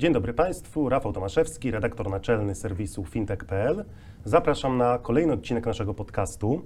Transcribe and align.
Dzień 0.00 0.12
dobry 0.12 0.34
Państwu, 0.34 0.88
Rafał 0.88 1.12
Tomaszewski, 1.12 1.70
redaktor 1.70 2.10
naczelny 2.10 2.54
serwisu 2.54 3.04
fintech.pl. 3.04 3.84
Zapraszam 4.24 4.76
na 4.76 4.98
kolejny 4.98 5.32
odcinek 5.32 5.66
naszego 5.66 5.94
podcastu, 5.94 6.62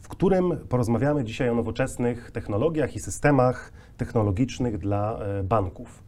w 0.00 0.08
którym 0.08 0.56
porozmawiamy 0.68 1.24
dzisiaj 1.24 1.48
o 1.48 1.54
nowoczesnych 1.54 2.30
technologiach 2.30 2.96
i 2.96 3.00
systemach 3.00 3.72
technologicznych 3.96 4.78
dla 4.78 5.18
e, 5.18 5.42
banków. 5.42 6.02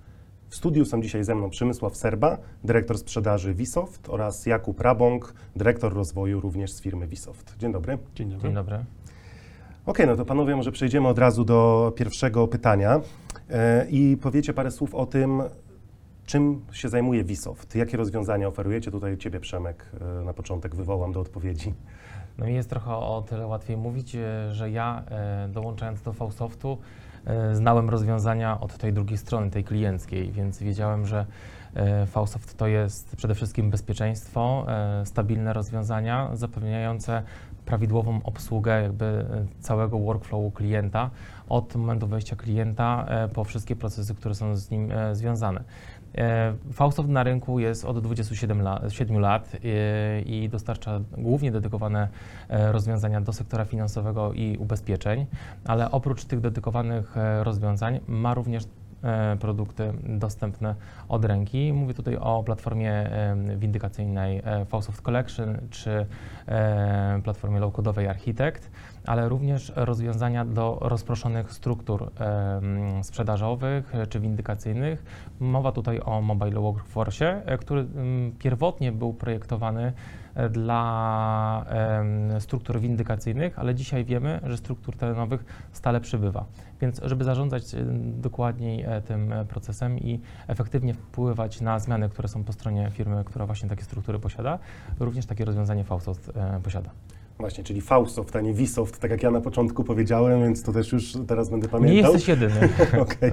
W 0.49 0.57
studiu 0.57 0.85
są 0.85 1.03
dzisiaj 1.03 1.25
ze 1.25 1.35
mną 1.35 1.51
Przemysław 1.51 1.97
Serba, 1.97 2.39
dyrektor 2.65 2.99
sprzedaży 2.99 3.55
Visoft 3.55 4.09
oraz 4.09 4.47
Jakub 4.47 4.81
Rabąk, 4.81 5.35
dyrektor 5.57 5.95
rozwoju 5.95 6.41
również 6.41 6.73
z 6.73 6.81
firmy 6.83 7.07
Visoft. 7.07 7.57
Dzień 7.59 7.73
dobry. 7.73 7.99
Dzień 8.15 8.31
dobry. 8.31 8.49
Dzień 8.49 8.55
dobry. 8.55 8.85
Okej, 9.87 10.07
no 10.07 10.17
to 10.17 10.25
panowie, 10.25 10.57
może 10.57 10.73
przejdziemy 10.73 11.09
od 11.09 11.19
razu 11.19 11.45
do 11.45 11.93
pierwszego 11.97 12.49
pytania 12.49 13.01
e, 13.51 13.87
i 13.91 14.17
powiecie 14.17 14.53
parę 14.53 14.71
słów 14.71 14.95
o 14.95 15.07
tym, 15.07 15.43
czym 16.33 16.65
się 16.73 16.89
zajmuje 16.89 17.25
Visoft, 17.25 17.75
jakie 17.75 17.97
rozwiązania 17.97 18.49
oferujecie. 18.49 18.91
Tutaj 18.91 19.19
ciebie, 19.19 19.41
Przemek, 19.41 19.87
e, 20.21 20.25
na 20.25 20.35
początek 20.35 20.75
wywołam 20.75 21.13
do 21.13 21.21
odpowiedzi. 21.21 21.75
No 22.39 22.47
jest 22.47 22.71
trochę 22.71 22.91
o 22.95 23.25
tyle 23.29 23.47
łatwiej 23.47 23.77
mówić, 23.77 24.15
e, 24.15 24.55
że 24.55 24.71
ja 24.71 25.03
e, 25.11 25.49
dołączając 25.49 26.03
do 26.03 26.13
Fausoftu 26.13 26.79
znałem 27.53 27.91
rozwiązania 27.91 28.61
od 28.61 28.79
tej 28.79 28.93
drugiej 28.93 29.19
strony, 29.19 29.51
tej 29.51 29.65
klienckiej, 29.65 30.33
więc 30.33 30.59
wiedziałem, 30.59 31.07
że 31.07 31.27
Fausoft 32.07 32.57
to 32.57 32.67
jest 32.67 33.17
przede 33.17 33.35
wszystkim 33.35 33.71
bezpieczeństwo, 33.71 34.67
stabilne 35.05 35.53
rozwiązania 35.53 36.31
zapewniające 36.33 37.23
prawidłową 37.65 38.21
obsługę 38.25 38.83
jakby 38.83 39.27
całego 39.61 39.99
workflowu 39.99 40.51
klienta 40.51 41.11
od 41.49 41.77
momentu 41.77 42.07
wejścia 42.07 42.37
klienta 42.37 43.07
po 43.35 43.45
wszystkie 43.45 43.77
procesy, 43.77 44.15
które 44.15 44.35
są 44.35 44.57
z 44.57 44.71
nim 44.71 44.93
związane. 45.13 45.65
E, 46.19 46.55
Fausoft 46.73 47.09
na 47.09 47.23
rynku 47.23 47.59
jest 47.59 47.85
od 47.85 47.99
27 47.99 48.63
lat, 48.63 48.93
7 48.93 49.19
lat 49.19 49.53
e, 49.55 50.21
i 50.21 50.49
dostarcza 50.49 51.01
głównie 51.19 51.53
dedykowane 51.53 52.09
e, 52.49 52.73
rozwiązania 52.73 53.21
do 53.21 53.33
sektora 53.33 53.65
finansowego 53.65 54.33
i 54.33 54.57
ubezpieczeń, 54.57 55.27
ale 55.65 55.91
oprócz 55.91 56.25
tych 56.25 56.41
dedykowanych 56.41 57.15
rozwiązań 57.43 58.01
ma 58.07 58.35
również 58.35 58.65
produkty 59.41 59.93
dostępne 60.05 60.75
od 61.09 61.25
ręki. 61.25 61.73
Mówię 61.73 61.95
tutaj 61.95 62.17
o 62.17 62.43
platformie 62.43 63.11
windykacyjnej 63.57 64.43
Fausoft 64.69 65.03
Collection 65.03 65.59
czy 65.71 66.07
platformie 67.25 67.61
low-codowej 67.61 68.07
Architect, 68.09 68.71
ale 69.07 69.29
również 69.29 69.73
rozwiązania 69.77 70.45
do 70.45 70.79
rozproszonych 70.81 71.53
struktur 71.53 72.11
sprzedażowych 73.03 73.93
czy 74.09 74.21
windykacyjnych. 74.21 75.05
Mowa 75.41 75.73
tutaj 75.73 76.01
o 76.05 76.21
Mobile 76.21 76.61
Workforce, 76.61 77.47
e, 77.47 77.59
który 77.59 77.87
pierwotnie 78.39 78.93
był 78.93 79.15
projektowany 79.15 79.93
e, 80.35 80.49
dla 80.49 81.65
struktur 82.39 82.81
windykacyjnych, 82.81 83.59
ale 83.59 83.75
dzisiaj 83.75 84.05
wiemy, 84.05 84.41
że 84.45 84.57
struktur 84.57 84.97
terenowych 84.97 85.45
stale 85.73 86.01
przybywa. 86.01 86.45
Więc 86.81 87.01
żeby 87.05 87.25
zarządzać 87.25 87.63
dokładniej 88.05 88.83
e, 88.83 89.01
tym 89.01 89.35
procesem 89.49 89.99
i 89.99 90.21
efektywnie 90.47 90.95
wpływać 90.95 91.61
na 91.61 91.79
zmiany, 91.79 92.09
które 92.09 92.29
są 92.29 92.45
po 92.45 92.53
stronie 92.53 92.91
firmy, 92.91 93.25
która 93.25 93.47
właśnie 93.47 93.69
takie 93.69 93.85
struktury 93.85 94.19
posiada, 94.19 94.59
również 95.01 95.27
takie 95.27 95.45
rozwiązanie 95.45 95.85
Fausoft 95.85 96.33
e, 96.37 96.61
posiada. 96.63 96.91
Właśnie, 97.39 97.65
czyli 97.65 97.81
Fausoft, 97.81 98.37
a 98.37 98.41
nie 98.41 98.55
Visoft, 98.55 98.99
tak 98.99 99.11
jak 99.11 99.23
ja 99.23 99.31
na 99.31 99.41
początku 99.41 99.85
powiedziałem, 99.85 100.41
więc 100.41 100.63
to 100.63 100.73
też 100.73 100.93
już 100.93 101.13
teraz 101.27 101.51
będę 101.51 101.67
Nie 101.67 101.71
pamiętał. 101.71 102.13
jesteś 102.13 102.29
jedyny. 102.29 102.69
Okej, 103.03 103.33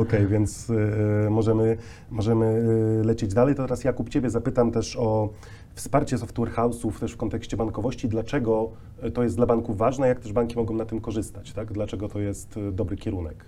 okej, 0.00 0.26
więc 0.26 0.70
y, 0.70 1.30
możemy, 1.30 1.76
możemy 2.10 2.46
y, 3.02 3.04
lecieć 3.04 3.34
dalej. 3.34 3.54
To 3.54 3.62
teraz 3.62 3.84
Jakub, 3.84 4.08
Ciebie 4.08 4.30
zapytam 4.30 4.70
też 4.72 4.96
o 4.96 5.28
wsparcie 5.74 6.18
software 6.18 6.50
house'ów 6.50 7.00
też 7.00 7.12
w 7.12 7.16
kontekście 7.16 7.56
bankowości. 7.56 8.08
Dlaczego 8.08 8.70
y, 9.04 9.10
to 9.10 9.22
jest 9.22 9.36
dla 9.36 9.46
banków 9.46 9.76
ważne, 9.78 10.08
jak 10.08 10.20
też 10.20 10.32
banki 10.32 10.56
mogą 10.56 10.74
na 10.74 10.84
tym 10.84 11.00
korzystać, 11.00 11.52
tak? 11.52 11.72
Dlaczego 11.72 12.08
to 12.08 12.20
jest 12.20 12.58
dobry 12.72 12.96
kierunek? 12.96 13.44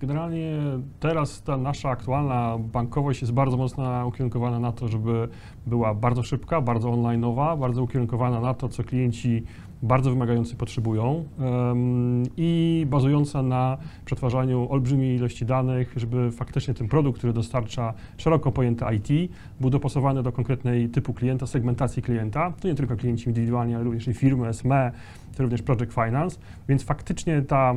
Generalnie 0.00 0.58
teraz 1.00 1.42
ta 1.42 1.56
nasza 1.56 1.88
aktualna 1.90 2.58
bankowość 2.58 3.20
jest 3.20 3.32
bardzo 3.32 3.56
mocno 3.56 4.06
ukierunkowana 4.06 4.60
na 4.60 4.72
to, 4.72 4.88
żeby 4.88 5.28
była 5.66 5.94
bardzo 5.94 6.22
szybka, 6.22 6.60
bardzo 6.60 6.88
online'owa, 6.88 7.58
bardzo 7.58 7.82
ukierunkowana 7.82 8.40
na 8.40 8.54
to, 8.54 8.68
co 8.68 8.84
klienci 9.06 9.42
bardzo 9.82 10.10
wymagający 10.10 10.56
potrzebują 10.56 11.24
em, 11.38 12.22
i 12.36 12.86
bazująca 12.90 13.42
na 13.42 13.78
przetwarzaniu 14.04 14.66
olbrzymiej 14.70 15.16
ilości 15.16 15.46
danych, 15.46 15.92
żeby 15.96 16.30
faktycznie 16.30 16.74
ten 16.74 16.88
produkt, 16.88 17.18
który 17.18 17.32
dostarcza 17.32 17.94
szeroko 18.16 18.52
pojęte 18.52 18.94
IT, 18.94 19.32
był 19.60 19.70
dopasowany 19.70 20.22
do 20.22 20.32
konkretnej 20.32 20.88
typu 20.88 21.14
klienta, 21.14 21.46
segmentacji 21.46 22.02
klienta. 22.02 22.52
To 22.60 22.68
nie 22.68 22.74
tylko 22.74 22.96
klienci 22.96 23.28
indywidualni, 23.28 23.74
ale 23.74 23.84
również 23.84 24.08
i 24.08 24.14
firmy, 24.14 24.54
SME, 24.54 24.92
również 25.42 25.62
Project 25.62 25.92
Finance, 25.92 26.38
więc 26.68 26.84
faktycznie 26.84 27.42
ta, 27.42 27.74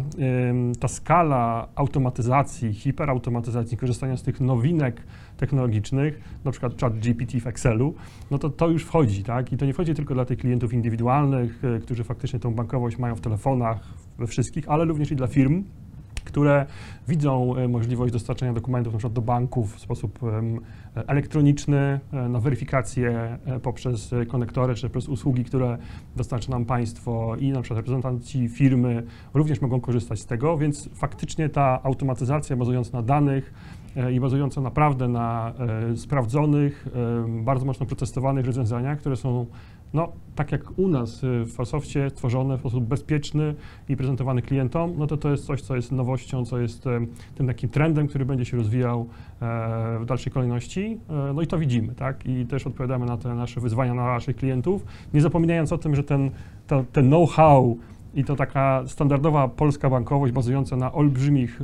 ta 0.80 0.88
skala 0.88 1.68
automatyzacji, 1.76 2.74
hiperautomatyzacji, 2.74 3.78
korzystania 3.78 4.18
z 4.18 4.24
tych 4.24 4.42
nowinek 4.42 5.04
technologicznych, 5.38 6.40
na 6.46 6.52
przykład 6.52 6.82
chat 6.82 7.00
GPT 7.00 7.40
w 7.40 7.48
Excelu, 7.48 7.96
no 8.32 8.38
to 8.38 8.50
to 8.50 8.68
już 8.68 8.84
wchodzi, 8.84 9.24
tak? 9.24 9.54
I 9.54 9.58
to 9.58 9.66
nie 9.66 9.74
wchodzi 9.74 9.94
tylko 9.94 10.14
dla 10.14 10.26
tych 10.26 10.40
klientów 10.40 10.74
indywidualnych, 10.74 11.64
y, 11.64 11.80
którzy 11.80 12.04
faktycznie 12.04 12.40
tą 12.40 12.54
bankowość 12.54 12.98
mają 12.98 13.16
w 13.16 13.22
telefonach, 13.22 13.94
we 14.18 14.28
wszystkich, 14.28 14.70
ale 14.70 14.86
również 14.86 15.12
i 15.12 15.16
dla 15.16 15.28
firm, 15.28 15.64
które 16.30 16.66
widzą 17.08 17.56
e, 17.56 17.68
możliwość 17.68 18.14
dostarczania 18.14 18.54
dokumentów 18.54 18.94
przykład 18.94 19.14
do 19.14 19.22
banków 19.22 19.76
w 19.76 19.80
sposób 19.80 20.20
elektroniczny, 21.08 22.00
e, 22.14 22.30
na 22.30 22.40
weryfikację 22.40 23.38
e, 23.46 23.60
poprzez 23.60 24.12
konektory 24.28 24.76
czy 24.76 24.90
przez 24.90 25.10
usługi, 25.10 25.44
które 25.44 25.78
dostarcza 26.16 26.52
nam 26.52 26.66
państwo 26.66 27.36
i 27.40 27.52
przykład 27.62 27.78
reprezentanci 27.78 28.50
firmy 28.50 29.04
również 29.34 29.62
mogą 29.62 29.82
korzystać 29.82 30.20
z 30.20 30.26
tego, 30.26 30.58
więc 30.58 30.90
faktycznie 30.94 31.50
ta 31.50 31.84
automatyzacja 31.84 32.56
bazująca 32.56 32.98
na 32.98 33.04
danych 33.04 33.54
i 34.12 34.20
bazująca 34.20 34.62
naprawdę 34.62 35.08
na 35.08 35.54
sprawdzonych, 35.96 36.88
bardzo 37.44 37.66
mocno 37.66 37.86
przetestowanych 37.86 38.46
rozwiązaniach, 38.46 39.00
które 39.00 39.16
są 39.16 39.46
no, 39.94 40.12
tak 40.36 40.52
jak 40.52 40.80
u 40.80 40.88
nas 40.88 41.24
y, 41.24 41.46
w 41.46 41.54
Falsoftie, 41.54 42.12
tworzone 42.12 42.58
w 42.58 42.60
sposób 42.60 42.84
bezpieczny 42.84 43.56
i 43.90 43.98
prezentowany 43.98 44.42
klientom, 44.42 44.94
no 44.98 45.08
to 45.08 45.18
to 45.18 45.32
jest 45.32 45.46
coś, 45.46 45.62
co 45.62 45.76
jest 45.76 45.92
nowością, 45.92 46.46
co 46.46 46.60
jest 46.60 46.84
tym 47.36 47.48
takim 47.48 47.70
trendem, 47.70 48.08
który 48.08 48.26
będzie 48.26 48.46
się 48.46 48.58
rozwijał 48.58 49.08
e, 49.42 50.00
w 50.00 50.06
dalszej 50.06 50.34
kolejności. 50.34 50.98
E, 51.10 51.34
no 51.34 51.42
i 51.42 51.48
to 51.48 51.58
widzimy, 51.58 51.96
tak? 51.96 52.26
I 52.26 52.46
też 52.46 52.68
odpowiadamy 52.68 53.06
na 53.06 53.18
te 53.18 53.36
nasze 53.36 53.62
wyzwania 53.62 53.94
na 53.94 54.06
naszych 54.06 54.36
klientów, 54.36 54.86
nie 55.14 55.22
zapominając 55.22 55.74
o 55.74 55.78
tym, 55.78 55.96
że 55.96 56.04
ten, 56.04 56.32
ten 56.92 57.08
know-how 57.08 57.78
i 58.14 58.24
to 58.24 58.36
taka 58.36 58.84
standardowa 58.88 59.48
polska 59.48 59.90
bankowość 59.90 60.34
bazująca 60.34 60.76
na 60.76 60.94
olbrzymich 60.94 61.62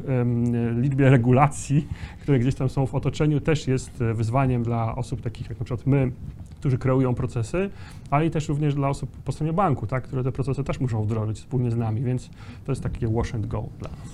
liczbie 0.75 1.09
regulacji, 1.09 1.88
które 2.22 2.39
gdzieś 2.39 2.56
tam 2.56 2.69
są 2.69 2.85
w 2.85 2.95
otoczeniu, 2.95 3.41
też 3.41 3.67
jest 3.67 4.01
e, 4.01 4.13
wyzwaniem 4.13 4.63
dla 4.63 4.95
osób 4.95 5.22
takich 5.22 5.50
jak 5.50 5.59
na 5.59 5.66
przykład 5.66 5.88
my, 5.88 6.11
którzy 6.59 6.78
kreują 6.78 7.16
procesy, 7.16 7.69
ale 8.09 8.25
i 8.25 8.31
też 8.31 8.50
również 8.50 8.75
dla 8.75 8.89
osób 8.89 9.09
po 9.25 9.31
stronie 9.31 9.53
banku, 9.53 9.88
tak, 9.88 10.03
które 10.03 10.23
te 10.23 10.31
procesy 10.31 10.63
też 10.63 10.79
muszą 10.79 11.03
wdrożyć 11.03 11.38
wspólnie 11.38 11.72
z 11.72 11.78
nami, 11.78 12.01
więc 12.01 12.29
to 12.66 12.72
jest 12.72 12.84
takie 12.84 13.07
wash 13.07 13.35
and 13.35 13.45
go 13.45 13.63
dla 13.79 13.89
nas. 13.89 14.09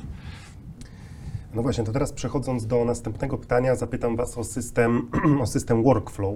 No 1.53 1.61
właśnie, 1.61 1.83
to 1.83 1.91
teraz 1.91 2.13
przechodząc 2.13 2.67
do 2.67 2.85
następnego 2.85 3.37
pytania, 3.37 3.75
zapytam 3.75 4.15
Was 4.15 4.37
o 4.37 4.43
system, 4.43 5.09
o 5.41 5.47
system 5.47 5.83
workflow. 5.83 6.35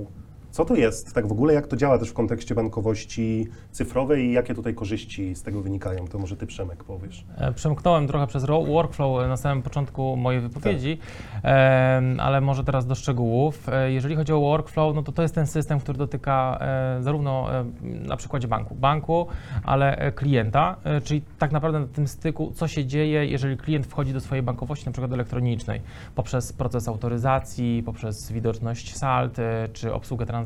Co 0.55 0.65
to 0.65 0.75
jest 0.75 1.13
tak 1.13 1.27
w 1.27 1.31
ogóle, 1.31 1.53
jak 1.53 1.67
to 1.67 1.75
działa 1.75 1.97
też 1.97 2.09
w 2.09 2.13
kontekście 2.13 2.55
bankowości 2.55 3.47
cyfrowej 3.71 4.25
i 4.25 4.31
jakie 4.33 4.55
tutaj 4.55 4.73
korzyści 4.73 5.35
z 5.35 5.43
tego 5.43 5.61
wynikają? 5.61 6.07
To 6.07 6.19
może 6.19 6.37
Ty, 6.37 6.47
Przemek, 6.47 6.83
powiesz. 6.83 7.25
E, 7.37 7.53
Przemknąłem 7.53 8.07
trochę 8.07 8.27
przez 8.27 8.45
workflow 8.45 9.23
e, 9.23 9.27
na 9.27 9.37
samym 9.37 9.63
początku 9.63 10.15
mojej 10.17 10.41
wypowiedzi, 10.41 10.97
em, 11.43 12.19
ale 12.19 12.41
może 12.41 12.63
teraz 12.63 12.85
do 12.85 12.95
szczegółów. 12.95 13.69
E, 13.69 13.91
Jeżeli 13.91 14.15
chodzi 14.15 14.33
o 14.33 14.39
workflow, 14.39 14.95
no 14.95 15.03
to 15.03 15.11
to 15.11 15.21
jest 15.21 15.35
ten 15.35 15.47
system, 15.47 15.79
który 15.79 15.97
dotyka 15.97 16.57
e, 16.61 17.03
zarówno 17.03 17.59
e, 17.59 17.65
na 17.83 18.17
przykładzie 18.17 18.47
banku, 18.47 18.75
banku, 18.75 19.27
ale 19.63 19.97
e, 19.97 20.11
klienta, 20.11 20.75
e, 20.83 21.01
czyli 21.01 21.21
tak 21.39 21.51
naprawdę 21.51 21.79
na 21.79 21.87
tym 21.87 22.07
styku, 22.07 22.51
co 22.51 22.67
się 22.67 22.85
dzieje, 22.85 23.25
jeżeli 23.25 23.57
klient 23.57 23.85
wchodzi 23.87 24.13
do 24.13 24.19
swojej 24.19 24.43
bankowości, 24.43 24.85
na 24.85 24.91
przykład 24.91 25.11
elektronicznej, 25.13 25.81
poprzez 26.15 26.53
proces 26.53 26.87
autoryzacji, 26.87 27.83
poprzez 27.85 28.31
widoczność 28.31 28.97
salt, 28.97 29.39
e, 29.39 29.67
czy 29.73 29.93
obsługę 29.93 30.25
transakcji, 30.25 30.44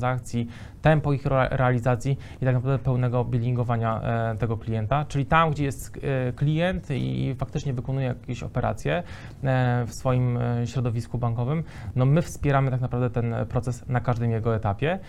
tempo 0.82 1.14
ich 1.14 1.26
re- 1.26 1.50
realizacji 1.52 2.18
i 2.42 2.46
tak 2.46 2.56
naprawdę 2.56 2.80
pełnego 2.80 3.26
billingowania 3.26 4.02
e, 4.02 4.38
tego 4.38 4.58
klienta, 4.58 5.06
czyli 5.06 5.26
tam, 5.26 5.52
gdzie 5.52 5.64
jest 5.64 5.98
e, 5.98 6.34
klient 6.34 6.88
i 6.92 7.36
faktycznie 7.38 7.74
wykonuje 7.74 8.08
jakieś 8.08 8.44
operacje 8.44 9.04
e, 9.44 9.86
w 9.88 9.94
swoim 9.94 10.40
środowisku 10.66 11.18
bankowym, 11.18 11.64
no 11.96 12.06
my 12.06 12.22
wspieramy 12.22 12.72
tak 12.72 12.82
naprawdę 12.82 13.10
ten 13.10 13.36
proces 13.50 13.88
na 13.88 14.00
każdym 14.00 14.32
jego 14.32 14.56
etapie. 14.56 15.00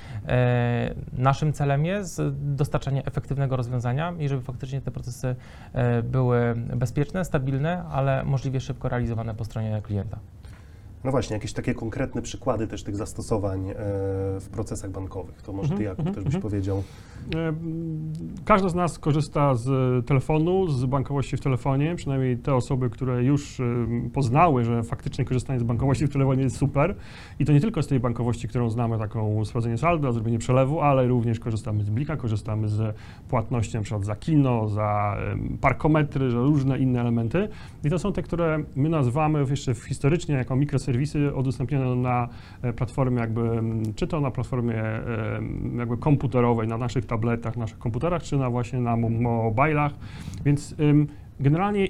Naszym 1.13 1.53
celem 1.53 1.85
jest 1.85 2.23
dostarczanie 2.33 3.05
efektywnego 3.05 3.57
rozwiązania 3.57 4.13
i 4.19 4.29
żeby 4.29 4.43
faktycznie 4.43 4.81
te 4.81 4.91
procesy 4.91 5.37
były 6.05 6.55
bezpieczne, 6.55 7.25
stabilne, 7.25 7.85
ale 7.85 8.25
możliwie 8.25 8.61
szybko 8.61 8.89
realizowane 8.89 9.35
po 9.35 9.45
stronie 9.45 9.83
klienta. 9.83 10.19
No 11.05 11.11
właśnie, 11.11 11.35
jakieś 11.35 11.53
takie 11.53 11.75
konkretne 11.75 12.23
przykłady 12.23 12.67
też 12.67 12.83
tych 12.83 12.97
zastosowań 12.97 13.71
e, 13.71 13.75
w 14.41 14.49
procesach 14.53 14.91
bankowych. 14.91 15.43
To 15.43 15.53
może 15.53 15.69
ty, 15.69 15.75
Mhm, 15.75 15.89
Jakub, 15.89 16.07
mhm, 16.07 16.15
też 16.15 16.25
byś 16.25 16.35
mhm. 16.35 16.43
powiedział. 16.43 16.83
E, 17.35 17.53
Każdy 18.45 18.71
z 18.71 18.75
nas 18.75 18.99
korzysta 18.99 19.55
z 19.55 20.07
telefonu, 20.07 20.69
z 20.69 20.85
bankowości 20.85 21.37
w 21.37 21.41
telefonie, 21.41 21.97
przynajmniej 21.97 22.39
te 22.39 22.55
osoby, 22.55 22.91
które 22.91 23.25
już 23.25 23.61
poznały, 24.13 24.65
że 24.65 24.83
faktycznie 24.83 25.25
korzystanie 25.25 25.61
z 25.61 25.63
bankowości 25.63 26.07
w 26.07 26.13
telefonie 26.13 26.43
jest 26.43 26.57
super. 26.57 26.95
I 27.39 27.45
to 27.45 27.53
nie 27.53 27.61
tylko 27.61 27.83
z 27.83 27.87
tej 27.87 28.01
bankowości, 28.01 28.49
którą 28.49 28.71
znamy, 28.71 28.99
taką 28.99 29.45
sprawdzenie 29.45 29.79
salda, 29.79 30.13
zrobienie 30.13 30.39
przelewu, 30.39 30.81
ale 30.81 31.09
również 31.09 31.41
korzystamy 31.41 31.85
z 31.85 31.91
Blika, 31.91 32.17
korzystamy 32.17 32.69
z 32.69 32.97
płatności 33.29 33.77
na 33.77 33.83
przykład 33.83 34.05
za 34.05 34.17
kino, 34.17 34.69
za 34.69 35.17
parkometry, 35.61 36.31
za 36.31 36.39
różne 36.39 36.79
inne 36.79 37.01
elementy. 37.01 37.49
I 37.85 37.91
to 37.91 37.99
są 37.99 38.13
te, 38.13 38.23
które 38.23 38.65
my 38.77 38.89
nazywamy 38.89 39.45
jeszcze 39.51 39.75
historycznie 39.75 40.35
jako 40.35 40.57
mikroserwisy 40.91 41.35
udostępnione 41.35 41.97
na 42.03 42.29
e, 42.63 42.73
platformie 42.73 43.21
jakby, 43.21 43.41
m, 43.41 43.83
czy 43.97 44.07
to 44.07 44.21
na 44.21 44.31
platformie 44.31 44.83
em, 44.83 45.77
jakby 45.79 45.97
komputerowej, 45.97 46.69
na 46.69 46.79
naszych 46.79 47.05
tabletach, 47.07 47.57
naszych 47.57 47.79
komputerach, 47.79 48.23
czy 48.23 48.37
na 48.37 48.51
właśnie 48.51 48.81
na 48.81 48.97
mo- 48.97 49.11
mobilach, 49.11 49.93
więc 50.45 50.75
generalnie 51.41 51.89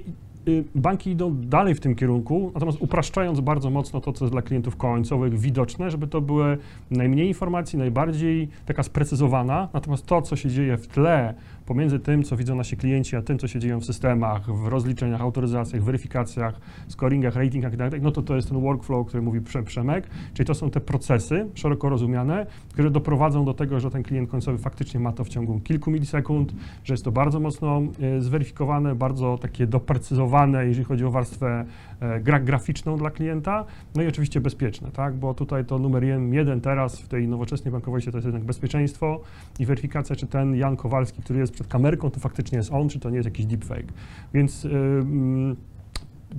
banki 0.74 1.10
idą 1.10 1.36
dalej 1.40 1.74
w 1.74 1.80
tym 1.80 1.94
kierunku, 1.94 2.50
natomiast 2.54 2.78
upraszczając 2.80 3.40
bardzo 3.40 3.70
mocno 3.70 4.00
to, 4.00 4.12
co 4.12 4.24
jest 4.24 4.34
dla 4.34 4.42
klientów 4.42 4.76
końcowych 4.76 5.38
widoczne, 5.38 5.90
żeby 5.90 6.06
to 6.06 6.20
były 6.20 6.58
najmniej 6.90 7.28
informacji, 7.28 7.78
najbardziej 7.78 8.48
taka 8.66 8.82
sprecyzowana, 8.82 9.68
natomiast 9.72 10.06
to, 10.06 10.22
co 10.22 10.36
się 10.36 10.50
dzieje 10.50 10.76
w 10.76 10.86
tle 10.86 11.34
pomiędzy 11.66 11.98
tym, 11.98 12.22
co 12.22 12.36
widzą 12.36 12.54
nasi 12.54 12.76
klienci, 12.76 13.16
a 13.16 13.22
tym, 13.22 13.38
co 13.38 13.48
się 13.48 13.60
dzieje 13.60 13.76
w 13.76 13.84
systemach, 13.84 14.46
w 14.56 14.66
rozliczeniach, 14.66 15.20
autoryzacjach, 15.20 15.82
weryfikacjach, 15.82 16.60
scoringach, 16.88 17.36
ratingach 17.36 17.72
itd., 17.72 17.98
no 18.00 18.10
to 18.10 18.22
to 18.22 18.36
jest 18.36 18.48
ten 18.48 18.60
workflow, 18.60 19.00
o 19.00 19.04
którym 19.04 19.24
mówi 19.24 19.40
Prze- 19.40 19.62
Przemek, 19.62 20.06
czyli 20.34 20.46
to 20.46 20.54
są 20.54 20.70
te 20.70 20.80
procesy 20.80 21.46
szeroko 21.54 21.88
rozumiane, 21.88 22.46
które 22.72 22.90
doprowadzą 22.90 23.44
do 23.44 23.54
tego, 23.54 23.80
że 23.80 23.90
ten 23.90 24.02
klient 24.02 24.30
końcowy 24.30 24.58
faktycznie 24.58 25.00
ma 25.00 25.12
to 25.12 25.24
w 25.24 25.28
ciągu 25.28 25.60
kilku 25.60 25.90
milisekund, 25.90 26.54
że 26.84 26.94
jest 26.94 27.04
to 27.04 27.12
bardzo 27.12 27.40
mocno 27.40 27.82
e, 28.00 28.20
zweryfikowane, 28.20 28.94
bardzo 28.94 29.38
takie 29.38 29.66
doprecyzowane, 29.66 30.39
jeżeli 30.46 30.84
chodzi 30.84 31.04
o 31.04 31.10
warstwę 31.10 31.64
e, 32.00 32.20
gra 32.20 32.40
graficzną 32.40 32.96
dla 32.96 33.10
klienta, 33.10 33.64
no 33.94 34.02
i 34.02 34.06
oczywiście 34.06 34.40
bezpieczne, 34.40 34.90
tak, 34.90 35.14
bo 35.14 35.34
tutaj 35.34 35.64
to 35.64 35.78
numer 35.78 36.04
jeden, 36.32 36.60
teraz 36.60 37.00
w 37.00 37.08
tej 37.08 37.28
nowoczesnej 37.28 37.72
bankowości 37.72 38.10
to 38.10 38.16
jest 38.16 38.26
jednak 38.26 38.44
bezpieczeństwo 38.44 39.20
i 39.58 39.66
weryfikacja, 39.66 40.16
czy 40.16 40.26
ten 40.26 40.54
Jan 40.54 40.76
Kowalski, 40.76 41.22
który 41.22 41.38
jest 41.38 41.52
przed 41.52 41.66
kamerką, 41.66 42.10
to 42.10 42.20
faktycznie 42.20 42.58
jest 42.58 42.72
on, 42.72 42.88
czy 42.88 43.00
to 43.00 43.10
nie 43.10 43.16
jest 43.16 43.26
jakiś 43.26 43.46
deepfake. 43.46 43.92
Więc 44.34 44.64
ym, 44.64 45.56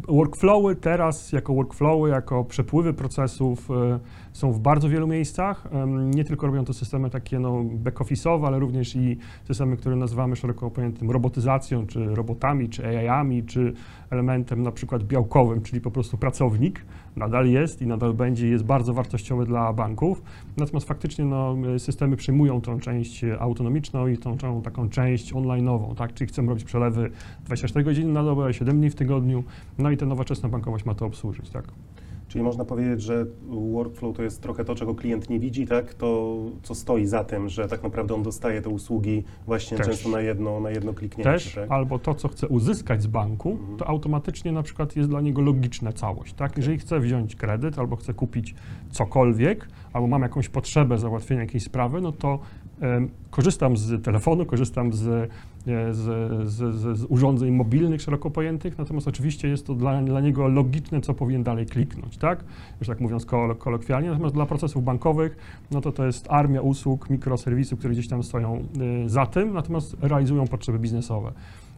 workflowy 0.08 0.76
teraz 0.76 1.32
jako 1.32 1.54
workflowy, 1.54 2.10
jako 2.10 2.44
przepływy 2.44 2.94
procesów 2.94 3.70
y, 3.70 3.74
są 4.34 4.52
w 4.52 4.60
bardzo 4.60 4.90
wielu 4.90 5.08
miejscach. 5.08 5.68
Nie 6.16 6.24
tylko 6.24 6.48
robią 6.48 6.66
to 6.66 6.74
systemy 6.74 7.10
takie 7.10 7.40
no, 7.40 7.64
back-office'owe, 7.64 8.48
ale 8.48 8.60
również 8.60 8.96
i 8.96 9.18
systemy, 9.48 9.78
które 9.78 9.96
nazywamy 9.96 10.36
szeroko 10.36 10.72
pojętym 10.72 11.12
robotyzacją, 11.12 11.88
czy 11.88 12.16
robotami, 12.16 12.70
czy 12.70 12.88
AI-ami, 12.88 13.44
czy 13.44 13.74
elementem 14.10 14.64
na 14.64 14.72
przykład 14.72 15.04
białkowym, 15.04 15.62
czyli 15.62 15.82
po 15.82 15.92
prostu 15.92 16.18
pracownik. 16.18 16.86
Nadal 17.16 17.48
jest 17.48 17.82
i 17.82 17.88
nadal 17.88 18.14
będzie, 18.14 18.48
jest 18.48 18.64
bardzo 18.64 18.94
wartościowy 18.94 19.46
dla 19.46 19.74
banków. 19.74 20.22
Natomiast 20.58 20.88
faktycznie 20.88 21.26
no, 21.26 21.56
systemy 21.78 22.18
przyjmują 22.18 22.62
tą 22.62 22.80
część 22.80 23.24
autonomiczną 23.40 24.08
i 24.08 24.18
tą, 24.18 24.38
tą 24.38 24.62
taką 24.62 24.90
część 24.90 25.34
online'ową, 25.34 25.96
tak? 25.96 26.14
Czyli 26.14 26.28
chcemy 26.28 26.50
robić 26.50 26.64
przelewy 26.64 27.12
24 27.46 27.86
godziny 27.86 28.14
na 28.14 28.24
dobę, 28.24 28.54
7 28.54 28.80
dni 28.80 28.90
w 28.90 28.96
tygodniu, 28.96 29.44
no 29.78 29.92
i 29.92 29.98
ta 29.98 30.06
nowoczesna 30.06 30.50
bankowość 30.50 30.86
ma 30.86 30.96
to 30.96 31.06
obsłużyć, 31.06 31.50
tak? 31.50 31.66
Czyli 32.32 32.44
można 32.44 32.66
powiedzieć, 32.66 33.02
że 33.02 33.26
workflow 33.72 34.16
to 34.18 34.24
jest 34.24 34.42
trochę 34.42 34.66
to, 34.66 34.76
czego 34.76 34.96
klient 34.96 35.30
nie 35.30 35.40
widzi, 35.40 35.68
tak? 35.68 35.94
To, 35.94 36.38
co 36.64 36.76
stoi 36.76 37.06
za 37.06 37.24
tym, 37.24 37.50
że 37.50 37.68
tak 37.68 37.84
naprawdę 37.84 38.14
on 38.14 38.24
dostaje 38.24 38.62
te 38.62 38.70
usługi 38.70 39.24
właśnie 39.46 39.78
Też. 39.78 39.88
często 39.88 40.10
na 40.10 40.22
jedno, 40.22 40.60
na 40.60 40.70
jedno 40.72 40.94
kliknięcie, 40.94 41.32
Też 41.32 41.56
tak? 41.56 41.72
albo 41.72 42.00
to, 42.00 42.16
co 42.16 42.28
chce 42.28 42.48
uzyskać 42.48 43.02
z 43.02 43.08
banku, 43.08 43.52
Mhm. 43.52 43.78
to 43.78 43.88
automatycznie 43.88 44.52
na 44.52 44.64
przykład 44.64 44.96
jest 44.96 45.10
dla 45.10 45.22
niego 45.22 45.42
logiczna 45.42 45.94
całość, 45.94 46.34
tak? 46.34 46.58
Jeżeli 46.58 46.78
chcę 46.78 47.00
wziąć 47.00 47.36
kredyt 47.36 47.80
albo 47.80 47.96
chcę 47.96 48.14
kupić 48.14 48.56
cokolwiek, 48.92 49.68
albo 49.94 50.08
mam 50.08 50.22
jakąś 50.22 50.50
potrzebę 50.50 50.98
załatwienia 50.98 51.42
jakiejś 51.42 51.64
sprawy, 51.64 52.02
no 52.02 52.12
to 52.12 52.40
korzystam 53.30 53.78
z 53.78 54.04
telefonu, 54.04 54.46
korzystam 54.46 54.94
z, 54.94 55.30
z, 55.66 55.96
z, 56.50 56.76
z, 56.76 57.06
urządzeń 57.10 57.52
mobilnych 57.52 58.02
szeroko 58.02 58.32
pojętych, 58.32 58.78
natomiast 58.78 59.08
oczywiście 59.08 59.48
jest 59.48 59.68
to 59.68 59.76
dla, 59.76 60.02
dla 60.02 60.22
niego 60.22 60.48
logiczne, 60.48 61.02
co 61.02 61.14
powinien 61.14 61.44
dalej 61.44 61.66
kliknąć, 61.66 62.18
tak? 62.18 62.44
Już 62.80 62.88
tak 62.88 63.00
mówiąc 63.00 63.26
kol- 63.26 63.56
kolokwialnie, 63.56 64.10
natomiast 64.10 64.36
dla 64.36 64.46
procesów 64.46 64.84
bankowych, 64.84 65.38
no 65.72 65.82
to 65.82 65.92
to 65.92 66.06
jest 66.06 66.28
armia 66.30 66.62
usług, 66.62 67.10
mikroserwisów, 67.10 67.80
które 67.80 67.94
gdzieś 67.94 68.08
tam 68.08 68.24
stoją 68.24 68.64
y, 69.06 69.10
za 69.10 69.26
tym, 69.26 69.54
natomiast 69.54 69.96
realizują 70.02 70.48
potrzeby 70.48 70.80
biznesowe. 70.80 71.32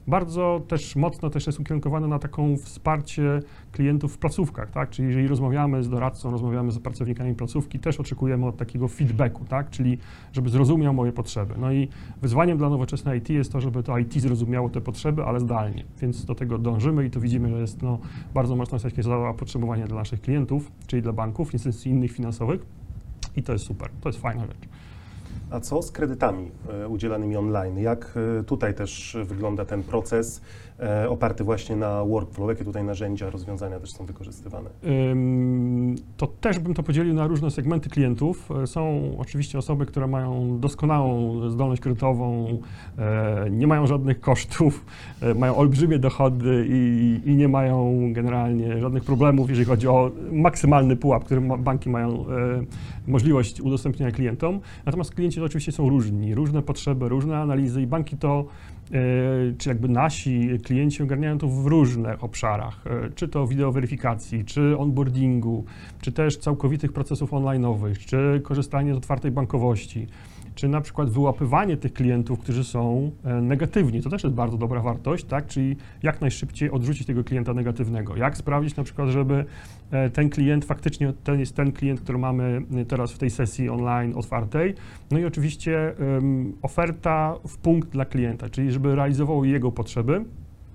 Bardzo 0.08 0.62
też 0.68 0.96
mocno 0.96 1.30
też 1.30 1.48
jest 1.48 1.60
ukierunkowane 1.60 2.08
na 2.08 2.20
taką 2.20 2.58
wsparcie 2.58 3.40
klientów 3.72 4.14
w 4.14 4.18
placówkach, 4.18 4.72
tak? 4.72 4.90
Czyli 4.90 5.08
jeżeli 5.08 5.28
rozmawiamy 5.28 5.84
z 5.84 5.90
doradcą, 5.90 6.32
rozmawiamy 6.32 6.72
z 6.72 6.80
pracownikami 6.80 7.36
placówki, 7.36 7.80
też 7.80 8.00
oczekujemy 8.00 8.46
od 8.46 8.58
takiego 8.58 8.88
feedbacku, 8.88 9.46
tak? 9.46 9.70
Czyli 9.70 9.98
żeby 10.34 10.50
zrozumiał 10.50 10.94
moje 10.94 11.12
potrzeby. 11.12 11.54
No 11.58 11.72
i 11.72 11.88
wyzwaniem 12.22 12.58
dla 12.58 12.70
nowoczesnej 12.70 13.20
IT 13.20 13.30
jest 13.30 13.52
to, 13.52 13.62
żeby 13.62 13.84
to 13.84 13.98
IT 13.98 14.14
zrozumiało 14.14 14.70
te 14.70 14.82
potrzeby, 14.82 15.24
ale 15.24 15.40
zdalnie. 15.40 15.84
Więc 16.02 16.26
do 16.26 16.36
tego 16.36 16.58
dążymy 16.58 17.06
i 17.06 17.10
to 17.10 17.20
widzimy, 17.20 17.50
że 17.50 17.60
jest 17.60 17.82
no, 17.82 18.00
bardzo 18.34 18.56
mocno 18.56 18.80
takie 18.80 19.04
zapotrzebowanie 19.04 19.86
dla 19.86 19.96
naszych 19.96 20.22
klientów, 20.22 20.72
czyli 20.88 21.02
dla 21.02 21.14
banków, 21.14 21.54
instytucji 21.54 21.92
innych 21.92 22.12
finansowych. 22.12 22.66
I 23.36 23.44
to 23.44 23.54
jest 23.54 23.66
super, 23.66 23.90
to 24.02 24.10
jest 24.10 24.20
fajna 24.20 24.46
rzecz. 24.46 24.70
A 25.52 25.60
co 25.60 25.82
z 25.82 25.92
kredytami 25.92 26.52
e, 26.84 26.88
udzielanymi 26.88 27.38
online? 27.38 27.78
Jak 27.78 28.18
e, 28.40 28.44
tutaj 28.44 28.74
też 28.74 29.18
wygląda 29.24 29.66
ten 29.66 29.84
proces 29.84 30.42
e, 30.80 31.10
oparty 31.10 31.44
właśnie 31.44 31.76
na 31.76 32.06
workflow? 32.06 32.50
Jakie 32.50 32.64
tutaj 32.64 32.84
narzędzia, 32.84 33.30
rozwiązania 33.30 33.80
też 33.80 33.92
są 33.92 34.06
wykorzystywane? 34.06 34.70
To 36.18 36.28
też 36.28 36.60
bym 36.60 36.74
to 36.74 36.84
podzielił 36.84 37.14
na 37.14 37.28
różne 37.28 37.52
segmenty 37.52 37.90
klientów. 37.90 38.50
Są 38.66 39.12
oczywiście 39.18 39.58
osoby, 39.58 39.86
które 39.86 40.08
mają 40.08 40.60
doskonałą 40.60 41.40
zdolność 41.50 41.82
kredytową, 41.82 42.48
nie 43.52 43.68
mają 43.68 43.88
żadnych 43.88 44.20
kosztów, 44.20 44.86
mają 45.36 45.56
olbrzymie 45.56 46.00
dochody 46.00 46.66
i, 46.70 47.22
i 47.26 47.36
nie 47.36 47.48
mają 47.48 48.10
generalnie 48.14 48.82
żadnych 48.82 49.04
problemów, 49.04 49.50
jeżeli 49.50 49.66
chodzi 49.66 49.88
o 49.88 50.12
maksymalny 50.32 50.96
pułap, 50.96 51.24
który 51.24 51.42
banki 51.42 51.90
mają 51.90 52.26
możliwość 53.08 53.62
udostępnienia 53.62 54.12
klientom. 54.12 54.60
Natomiast 54.86 55.16
klienci 55.16 55.40
to 55.44 55.48
oczywiście 55.48 55.72
są 55.72 55.90
różni, 55.90 56.36
różne 56.36 56.62
potrzeby, 56.62 57.10
różne 57.10 57.38
analizy 57.38 57.82
i 57.82 57.88
banki 57.88 58.18
to 58.18 58.46
e, 58.92 58.94
czy 59.58 59.70
jakby 59.70 59.90
nasi 59.90 60.50
klienci 60.64 61.04
ogarniają 61.04 61.38
to 61.38 61.48
w 61.48 61.66
różnych 61.66 62.24
obszarach, 62.24 62.88
e, 62.88 63.10
czy 63.16 63.28
to 63.28 63.48
wideoweryfikacji, 63.48 64.46
czy 64.46 64.78
onboardingu, 64.78 65.66
czy 66.02 66.12
też 66.12 66.38
całkowitych 66.38 66.94
procesów 66.94 67.32
online'owych, 67.32 67.98
czy 67.98 68.42
korzystanie 68.44 68.94
z 68.94 68.98
otwartej 68.98 69.32
bankowości, 69.32 70.08
czy 70.56 70.68
na 70.68 70.82
przykład 70.82 71.10
wyłapywanie 71.10 71.78
tych 71.78 71.94
klientów, 71.94 72.40
którzy 72.40 72.64
są 72.64 73.12
e, 73.24 73.42
negatywni. 73.42 74.02
To 74.02 74.10
też 74.10 74.24
jest 74.24 74.36
bardzo 74.36 74.58
dobra 74.58 74.82
wartość, 74.82 75.26
tak? 75.26 75.48
Czyli 75.48 75.76
jak 76.04 76.22
najszybciej 76.22 76.72
odrzucić 76.72 77.08
tego 77.08 77.24
klienta 77.24 77.54
negatywnego. 77.54 78.18
Jak 78.18 78.38
sprawić 78.38 78.76
na 78.76 78.84
przykład, 78.84 79.10
żeby 79.10 79.46
e, 79.92 80.10
ten 80.10 80.30
klient 80.30 80.66
faktycznie, 80.66 81.14
ten 81.24 81.40
jest 81.40 81.56
ten 81.56 81.72
klient, 81.72 82.02
który 82.02 82.18
mamy 82.18 82.62
e, 82.76 82.86
teraz 82.86 83.14
w 83.14 83.18
tej 83.18 83.30
sesji 83.30 83.70
online 83.70 84.14
otwartej. 84.16 84.76
No 85.12 85.20
i 85.20 85.26
oczywiście 85.26 85.98
em, 85.98 86.54
oferta 86.62 87.36
w 87.48 87.58
punkt 87.58 87.90
dla 87.90 88.06
klienta, 88.06 88.50
czyli 88.50 88.72
żeby 88.72 88.96
realizował 88.96 89.46
jego 89.46 89.72
potrzeby. 89.72 90.26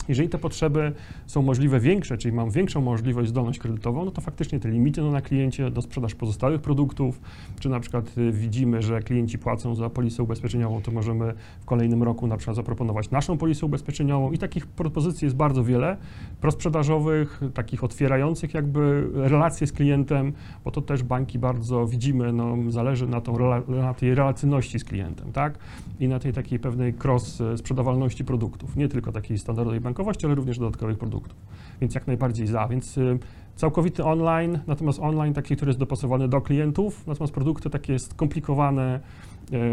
Jeżeli 0.08 0.28
te 0.28 0.38
potrzeby 0.38 0.92
są 1.26 1.42
możliwe 1.42 1.80
większe, 1.80 2.18
czyli 2.18 2.34
mam 2.34 2.50
większą 2.50 2.80
możliwość, 2.80 3.28
zdolność 3.28 3.58
kredytową, 3.58 4.04
no 4.04 4.10
to 4.10 4.20
faktycznie 4.20 4.60
te 4.60 4.68
limity 4.68 5.00
no, 5.00 5.10
na 5.10 5.20
kliencie 5.20 5.70
do 5.70 5.82
sprzedaż 5.82 6.14
pozostałych 6.14 6.60
produktów, 6.60 7.20
czy 7.60 7.68
na 7.68 7.80
przykład 7.80 8.18
y, 8.18 8.32
widzimy, 8.32 8.82
że 8.82 9.02
klienci 9.02 9.38
płacą 9.38 9.74
za 9.74 9.90
polisę 9.90 10.22
ubezpieczeniową, 10.22 10.82
to 10.82 10.92
możemy 10.92 11.34
w 11.60 11.64
kolejnym 11.64 12.02
roku 12.02 12.26
na 12.26 12.36
przykład 12.36 12.56
zaproponować 12.56 13.10
naszą 13.10 13.38
polisę 13.38 13.66
ubezpieczeniową 13.66 14.32
i 14.32 14.38
takich 14.38 14.66
propozycji 14.66 15.24
jest 15.24 15.36
bardzo 15.36 15.64
wiele, 15.64 15.96
prosprzedażowych, 16.40 17.40
takich 17.54 17.84
otwierających 17.84 18.54
jakby 18.54 19.10
relacje 19.14 19.66
z 19.66 19.72
klientem, 19.72 20.32
bo 20.64 20.70
to 20.70 20.80
też 20.82 21.02
banki 21.02 21.38
bardzo 21.38 21.86
widzimy, 21.86 22.32
no, 22.32 22.56
zależy 22.68 23.06
na, 23.06 23.20
tą, 23.20 23.38
na 23.68 23.94
tej 23.94 24.14
relacyjności 24.14 24.78
z 24.78 24.84
klientem, 24.84 25.32
tak? 25.32 25.58
I 26.00 26.08
na 26.08 26.18
tej 26.18 26.32
takiej 26.32 26.58
pewnej 26.58 26.94
cross 27.04 27.40
e, 27.40 27.58
sprzedawalności 27.58 28.24
produktów, 28.24 28.76
nie 28.76 28.88
tylko 28.88 29.12
takiej 29.12 29.38
standardowej 29.38 29.80
bankowości, 29.80 29.97
ale 30.24 30.34
również 30.34 30.58
dodatkowych 30.58 30.98
produktów. 30.98 31.36
Więc 31.80 31.94
jak 31.94 32.06
najbardziej 32.06 32.46
za. 32.46 32.68
Więc 32.68 32.98
y, 32.98 33.18
całkowity 33.56 34.04
online, 34.04 34.58
natomiast 34.66 35.00
online 35.00 35.34
taki, 35.34 35.56
który 35.56 35.68
jest 35.68 35.78
dopasowany 35.78 36.28
do 36.28 36.40
klientów, 36.40 37.06
natomiast 37.06 37.34
produkty 37.34 37.70
takie 37.70 37.98
skomplikowane, 37.98 39.00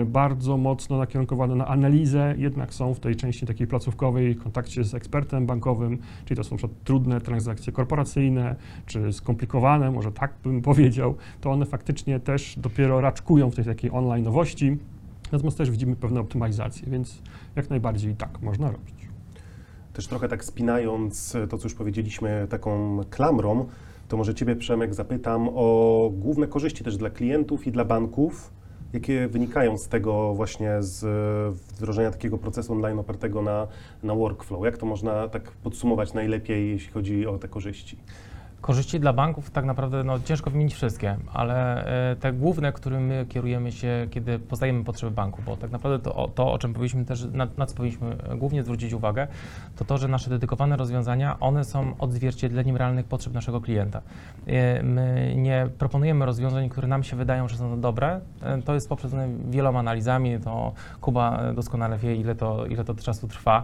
y, 0.01 0.05
bardzo 0.05 0.57
mocno 0.57 0.97
nakierunkowane 0.97 1.55
na 1.55 1.67
analizę, 1.67 2.35
jednak 2.37 2.73
są 2.73 2.93
w 2.93 2.99
tej 2.99 3.15
części 3.15 3.45
takiej 3.45 3.67
placówkowej, 3.67 4.35
kontakcie 4.35 4.83
z 4.83 4.93
ekspertem 4.93 5.45
bankowym, 5.45 5.97
czyli 6.25 6.37
to 6.37 6.43
są 6.43 6.57
przykład 6.57 6.83
trudne 6.83 7.21
transakcje 7.21 7.73
korporacyjne, 7.73 8.55
czy 8.85 9.13
skomplikowane, 9.13 9.91
może 9.91 10.11
tak 10.11 10.33
bym 10.43 10.61
powiedział, 10.61 11.15
to 11.41 11.51
one 11.51 11.65
faktycznie 11.65 12.19
też 12.19 12.55
dopiero 12.59 13.01
raczkują 13.01 13.51
w 13.51 13.55
tej 13.55 13.65
takiej 13.65 13.91
online'owości, 13.91 14.77
natomiast 15.31 15.57
też 15.57 15.71
widzimy 15.71 15.95
pewne 15.95 16.19
optymalizacje, 16.19 16.89
więc 16.89 17.21
jak 17.55 17.69
najbardziej 17.69 18.15
tak 18.15 18.41
można 18.41 18.71
robić. 18.71 19.04
Też 19.95 20.07
trochę 20.07 20.27
tak 20.27 20.43
spinając 20.43 21.33
to, 21.49 21.57
co 21.57 21.63
już 21.63 21.73
powiedzieliśmy 21.73 22.47
taką 22.49 23.01
klamrą, 23.09 23.65
to 24.07 24.17
może 24.17 24.35
Ciebie, 24.35 24.55
Przemek, 24.55 24.93
zapytam 24.93 25.49
o 25.55 26.09
główne 26.13 26.47
korzyści 26.47 26.83
też 26.83 26.97
dla 26.97 27.09
klientów 27.09 27.67
i 27.67 27.71
dla 27.71 27.85
banków, 27.85 28.51
jakie 28.93 29.27
wynikają 29.27 29.77
z 29.77 29.87
tego 29.87 30.33
właśnie 30.33 30.71
z 30.79 31.05
wdrożenia 31.57 32.11
takiego 32.11 32.37
procesu 32.37 32.73
online 32.73 32.99
opartego 32.99 33.41
na, 33.41 33.67
na 34.03 34.15
workflow. 34.15 34.65
Jak 34.65 34.77
to 34.77 34.85
można 34.85 35.27
tak 35.27 35.51
podsumować 35.51 36.13
najlepiej, 36.13 36.69
jeśli 36.69 36.91
chodzi 36.91 37.27
o 37.27 37.37
te 37.37 37.47
korzyści? 37.47 37.97
Korzyści 38.65 38.99
dla 38.99 39.13
banków 39.13 39.51
tak 39.51 39.65
naprawdę 39.65 40.03
no, 40.03 40.19
ciężko 40.19 40.49
wymienić 40.49 40.73
wszystkie, 40.73 41.17
ale 41.33 41.85
e, 42.11 42.15
te 42.15 42.33
główne, 42.33 42.71
którym 42.71 43.05
my 43.05 43.25
kierujemy 43.29 43.71
się, 43.71 44.07
kiedy 44.11 44.39
poznajemy 44.39 44.83
potrzeby 44.83 45.11
banku, 45.11 45.41
bo 45.45 45.57
tak 45.57 45.71
naprawdę 45.71 45.99
to, 45.99 46.27
to 46.35 46.51
o 46.51 46.57
czym 46.57 46.73
powinniśmy 46.73 47.05
też, 47.05 47.27
na, 47.33 47.47
na 47.57 47.65
co 47.65 47.75
powinniśmy 47.75 48.17
głównie 48.35 48.63
zwrócić 48.63 48.93
uwagę, 48.93 49.27
to 49.75 49.85
to, 49.85 49.97
że 49.97 50.07
nasze 50.07 50.29
dedykowane 50.29 50.77
rozwiązania, 50.77 51.39
one 51.39 51.63
są 51.63 51.95
odzwierciedleniem 51.99 52.77
realnych 52.77 53.05
potrzeb 53.05 53.33
naszego 53.33 53.61
klienta. 53.61 54.01
E, 54.47 54.83
My 54.83 55.33
nie 55.37 55.67
proponujemy 55.77 56.25
rozwiązań, 56.25 56.69
które 56.69 56.87
nam 56.87 57.03
się 57.03 57.15
wydają, 57.15 57.47
że 57.47 57.57
są 57.57 57.81
dobre. 57.81 58.21
E, 58.41 58.61
To 58.61 58.73
jest 58.73 58.89
poprzedzone 58.89 59.27
wieloma 59.49 59.79
analizami, 59.79 60.39
to 60.39 60.73
Kuba 61.01 61.41
e, 61.41 61.53
doskonale 61.53 61.97
wie, 61.97 62.15
ile 62.15 62.35
to, 62.35 62.65
ile 62.65 62.83
to 62.83 62.95
czasu 62.95 63.27
trwa. 63.27 63.63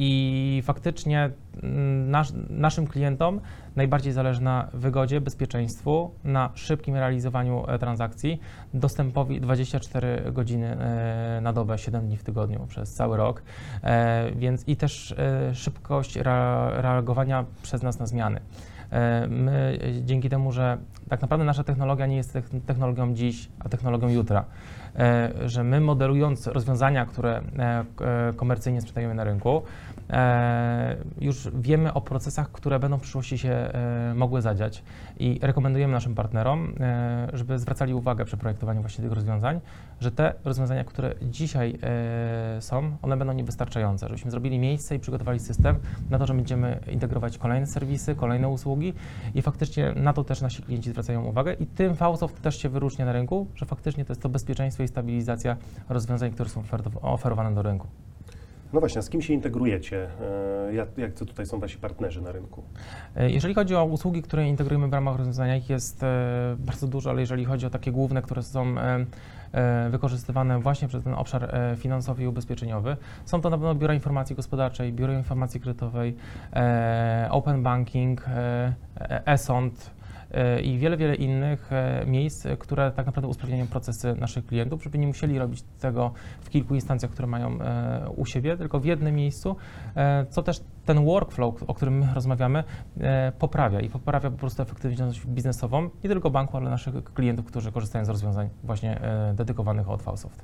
I 0.00 0.62
faktycznie 0.64 1.30
mm, 1.62 2.10
nasz, 2.10 2.28
naszym 2.50 2.86
klientom 2.86 3.40
najbardziej 3.76 4.12
zależy 4.12 4.42
na 4.42 4.68
wygodzie, 4.72 5.20
bezpieczeństwu, 5.20 6.10
na 6.24 6.50
szybkim 6.54 6.94
realizowaniu 6.94 7.64
e, 7.68 7.78
transakcji, 7.78 8.40
dostępowi 8.74 9.40
24 9.40 10.32
godziny 10.32 10.66
e, 10.66 11.40
na 11.42 11.52
dobę, 11.52 11.78
7 11.78 12.06
dni 12.06 12.16
w 12.16 12.24
tygodniu 12.24 12.66
przez 12.68 12.94
cały 12.94 13.16
rok, 13.16 13.42
e, 13.82 14.30
więc 14.36 14.68
i 14.68 14.76
też 14.76 15.14
szybkość 15.54 16.16
rea- 16.16 16.70
reagowania 16.80 17.44
przez 17.62 17.82
nas 17.82 17.98
na 17.98 18.06
zmiany. 18.06 18.40
E, 18.92 19.26
My 19.28 19.78
e, 19.82 20.02
dzięki 20.02 20.28
temu, 20.28 20.52
że 20.52 20.78
tak 21.08 21.22
naprawdę 21.22 21.44
nasza 21.44 21.64
technologia 21.64 22.06
nie 22.06 22.16
jest 22.16 22.34
techn- 22.34 22.60
technologią 22.60 23.14
dziś, 23.14 23.48
a 23.60 23.68
technologią 23.68 24.08
jutra, 24.08 24.44
e, 24.96 25.32
że 25.44 25.64
my 25.64 25.80
modelując 25.80 26.46
rozwiązania, 26.46 27.06
które 27.06 27.42
komercyjnie 28.36 28.80
sprzedajemy 28.80 29.14
na 29.14 29.24
rynku, 29.24 29.62
już 31.20 31.48
wiemy 31.54 31.92
o 31.92 32.00
procesach, 32.00 32.52
które 32.52 32.78
będą 32.78 32.98
w 32.98 33.00
przyszłości 33.00 33.38
się 33.38 33.70
mogły 34.14 34.42
zadziać. 34.42 34.82
I 35.18 35.38
rekomendujemy 35.42 35.92
naszym 35.92 36.14
partnerom, 36.14 36.74
żeby 37.32 37.58
zwracali 37.58 37.94
uwagę 37.94 38.24
przy 38.24 38.36
projektowaniu 38.36 38.80
właśnie 38.80 39.04
tych 39.04 39.12
rozwiązań, 39.12 39.60
że 40.00 40.12
te 40.12 40.34
rozwiązania, 40.44 40.84
które 40.84 41.14
dzisiaj 41.22 41.78
są, 42.60 42.96
one 43.02 43.16
będą 43.16 43.32
niewystarczające, 43.32 44.06
żebyśmy 44.06 44.30
zrobili 44.30 44.58
miejsce 44.58 44.96
i 44.96 44.98
przygotowali 44.98 45.40
system 45.40 45.76
na 46.10 46.18
to, 46.18 46.26
że 46.26 46.34
będziemy 46.34 46.80
integrować 46.90 47.38
kolejne 47.38 47.66
serwisy, 47.66 48.14
kolejne 48.14 48.48
usługi 48.78 48.92
i 49.34 49.42
faktycznie 49.42 49.92
na 49.96 50.12
to 50.12 50.24
też 50.24 50.40
nasi 50.40 50.62
klienci 50.62 50.90
zwracają 50.90 51.24
uwagę 51.24 51.52
i 51.52 51.66
tym 51.66 51.96
Fausoft 51.96 52.42
też 52.42 52.62
się 52.62 52.68
wyróżnia 52.68 53.04
na 53.04 53.12
rynku, 53.12 53.46
że 53.54 53.66
faktycznie 53.66 54.04
to 54.04 54.12
jest 54.12 54.22
to 54.22 54.28
bezpieczeństwo 54.28 54.82
i 54.82 54.88
stabilizacja 54.88 55.56
rozwiązań, 55.88 56.30
które 56.30 56.48
są 56.48 56.62
oferowane 57.02 57.54
do 57.54 57.62
rynku. 57.62 57.86
No 58.72 58.80
właśnie, 58.80 58.98
a 58.98 59.02
z 59.02 59.10
kim 59.10 59.22
się 59.22 59.34
integrujecie? 59.34 60.08
E, 60.68 60.74
Jak, 60.74 60.98
jak 60.98 61.14
tutaj 61.14 61.46
są 61.46 61.60
Wasi 61.60 61.78
partnerzy 61.78 62.22
na 62.22 62.32
rynku? 62.32 62.62
E, 63.16 63.30
Jeżeli 63.30 63.54
chodzi 63.54 63.74
o 63.74 63.84
usługi, 63.84 64.22
które 64.22 64.48
integrujemy 64.48 64.88
w 64.88 64.92
ramach 64.92 65.16
rozwiązania, 65.16 65.56
ich 65.56 65.70
jest 65.70 66.02
e, 66.02 66.56
bardzo 66.58 66.86
dużo, 66.86 67.10
ale 67.10 67.20
jeżeli 67.20 67.44
chodzi 67.44 67.66
o 67.66 67.70
takie 67.70 67.92
główne, 67.92 68.22
które 68.22 68.42
są 68.42 68.74
wykorzystywane 69.90 70.58
właśnie 70.60 70.88
przez 70.88 71.04
ten 71.04 71.14
obszar 71.14 71.54
finansowy 71.76 72.22
i 72.22 72.26
ubezpieczeniowy, 72.26 72.96
są 73.24 73.40
to 73.40 73.50
na 73.50 73.56
pewno 73.58 73.74
biura 73.74 73.94
informacji 73.94 74.36
gospodarczej, 74.36 74.92
biuro 74.92 75.12
informacji 75.12 75.60
kredytowej, 75.60 76.16
open 77.30 77.62
banking, 77.62 78.24
e-sąd, 79.26 79.90
i 80.62 80.78
wiele, 80.78 80.96
wiele 80.96 81.14
innych 81.14 81.72
e, 81.72 82.04
miejsc, 82.06 82.46
e, 82.46 82.56
które 82.56 82.90
tak 82.90 83.06
naprawdę 83.06 83.28
usprawniają 83.28 83.66
procesy 83.66 84.14
naszych 84.14 84.46
klientów, 84.46 84.82
żeby 84.82 84.98
nie 84.98 85.06
musieli 85.06 85.38
robić 85.38 85.62
tego 85.80 86.12
w 86.40 86.50
kilku 86.50 86.74
instancjach, 86.74 87.10
które 87.12 87.28
mają 87.28 87.60
e, 87.60 88.08
u 88.16 88.26
siebie, 88.26 88.56
tylko 88.56 88.80
w 88.80 88.84
jednym 88.84 89.14
miejscu, 89.14 89.56
e, 89.96 90.26
co 90.30 90.42
też 90.42 90.60
ten 90.88 91.04
workflow, 91.04 91.62
o 91.66 91.74
którym 91.74 91.98
my 91.98 92.08
rozmawiamy, 92.14 92.64
e, 93.00 93.32
poprawia 93.38 93.80
i 93.80 93.88
poprawia 93.88 94.30
po 94.30 94.36
prostu 94.36 94.62
efektywność 94.62 95.26
biznesową 95.26 95.90
nie 96.04 96.10
tylko 96.10 96.30
banku, 96.30 96.56
ale 96.56 96.70
naszych 96.70 97.04
klientów, 97.04 97.46
którzy 97.46 97.72
korzystają 97.72 98.04
z 98.04 98.08
rozwiązań 98.08 98.48
właśnie 98.64 99.00
e, 99.00 99.34
dedykowanych 99.34 99.90
od 99.90 100.02
Falsoft. 100.02 100.42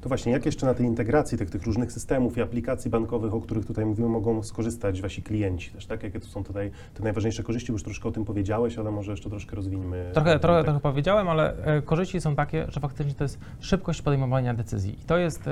To 0.00 0.08
właśnie, 0.08 0.32
jak 0.32 0.46
jeszcze 0.46 0.66
na 0.66 0.74
tej 0.74 0.86
integracji 0.86 1.38
tych, 1.38 1.50
tych 1.50 1.62
różnych 1.62 1.92
systemów 1.92 2.36
i 2.36 2.42
aplikacji 2.42 2.90
bankowych, 2.90 3.34
o 3.34 3.40
których 3.40 3.66
tutaj 3.66 3.86
mówimy, 3.86 4.08
mogą 4.08 4.42
skorzystać 4.42 5.02
Wasi 5.02 5.22
klienci 5.22 5.70
też, 5.70 5.86
tak? 5.86 6.02
Jakie 6.02 6.20
to 6.20 6.26
są 6.26 6.44
tutaj 6.44 6.70
te 6.94 7.02
najważniejsze 7.02 7.42
korzyści? 7.42 7.72
Bo 7.72 7.74
już 7.74 7.82
troszkę 7.82 8.08
o 8.08 8.12
tym 8.12 8.24
powiedziałeś, 8.24 8.78
ale 8.78 8.90
może 8.90 9.10
jeszcze 9.10 9.30
troszkę 9.30 9.56
rozwiniemy. 9.56 10.10
Trochę, 10.14 10.38
trochę, 10.38 10.64
trochę 10.64 10.80
powiedziałem, 10.80 11.28
ale 11.28 11.64
e, 11.64 11.82
korzyści 11.82 12.20
są 12.20 12.34
takie, 12.34 12.66
że 12.68 12.80
faktycznie 12.80 13.14
to 13.14 13.24
jest 13.24 13.38
szybkość 13.60 14.02
podejmowania 14.02 14.54
decyzji. 14.54 15.00
I 15.00 15.04
to 15.04 15.18
jest 15.18 15.44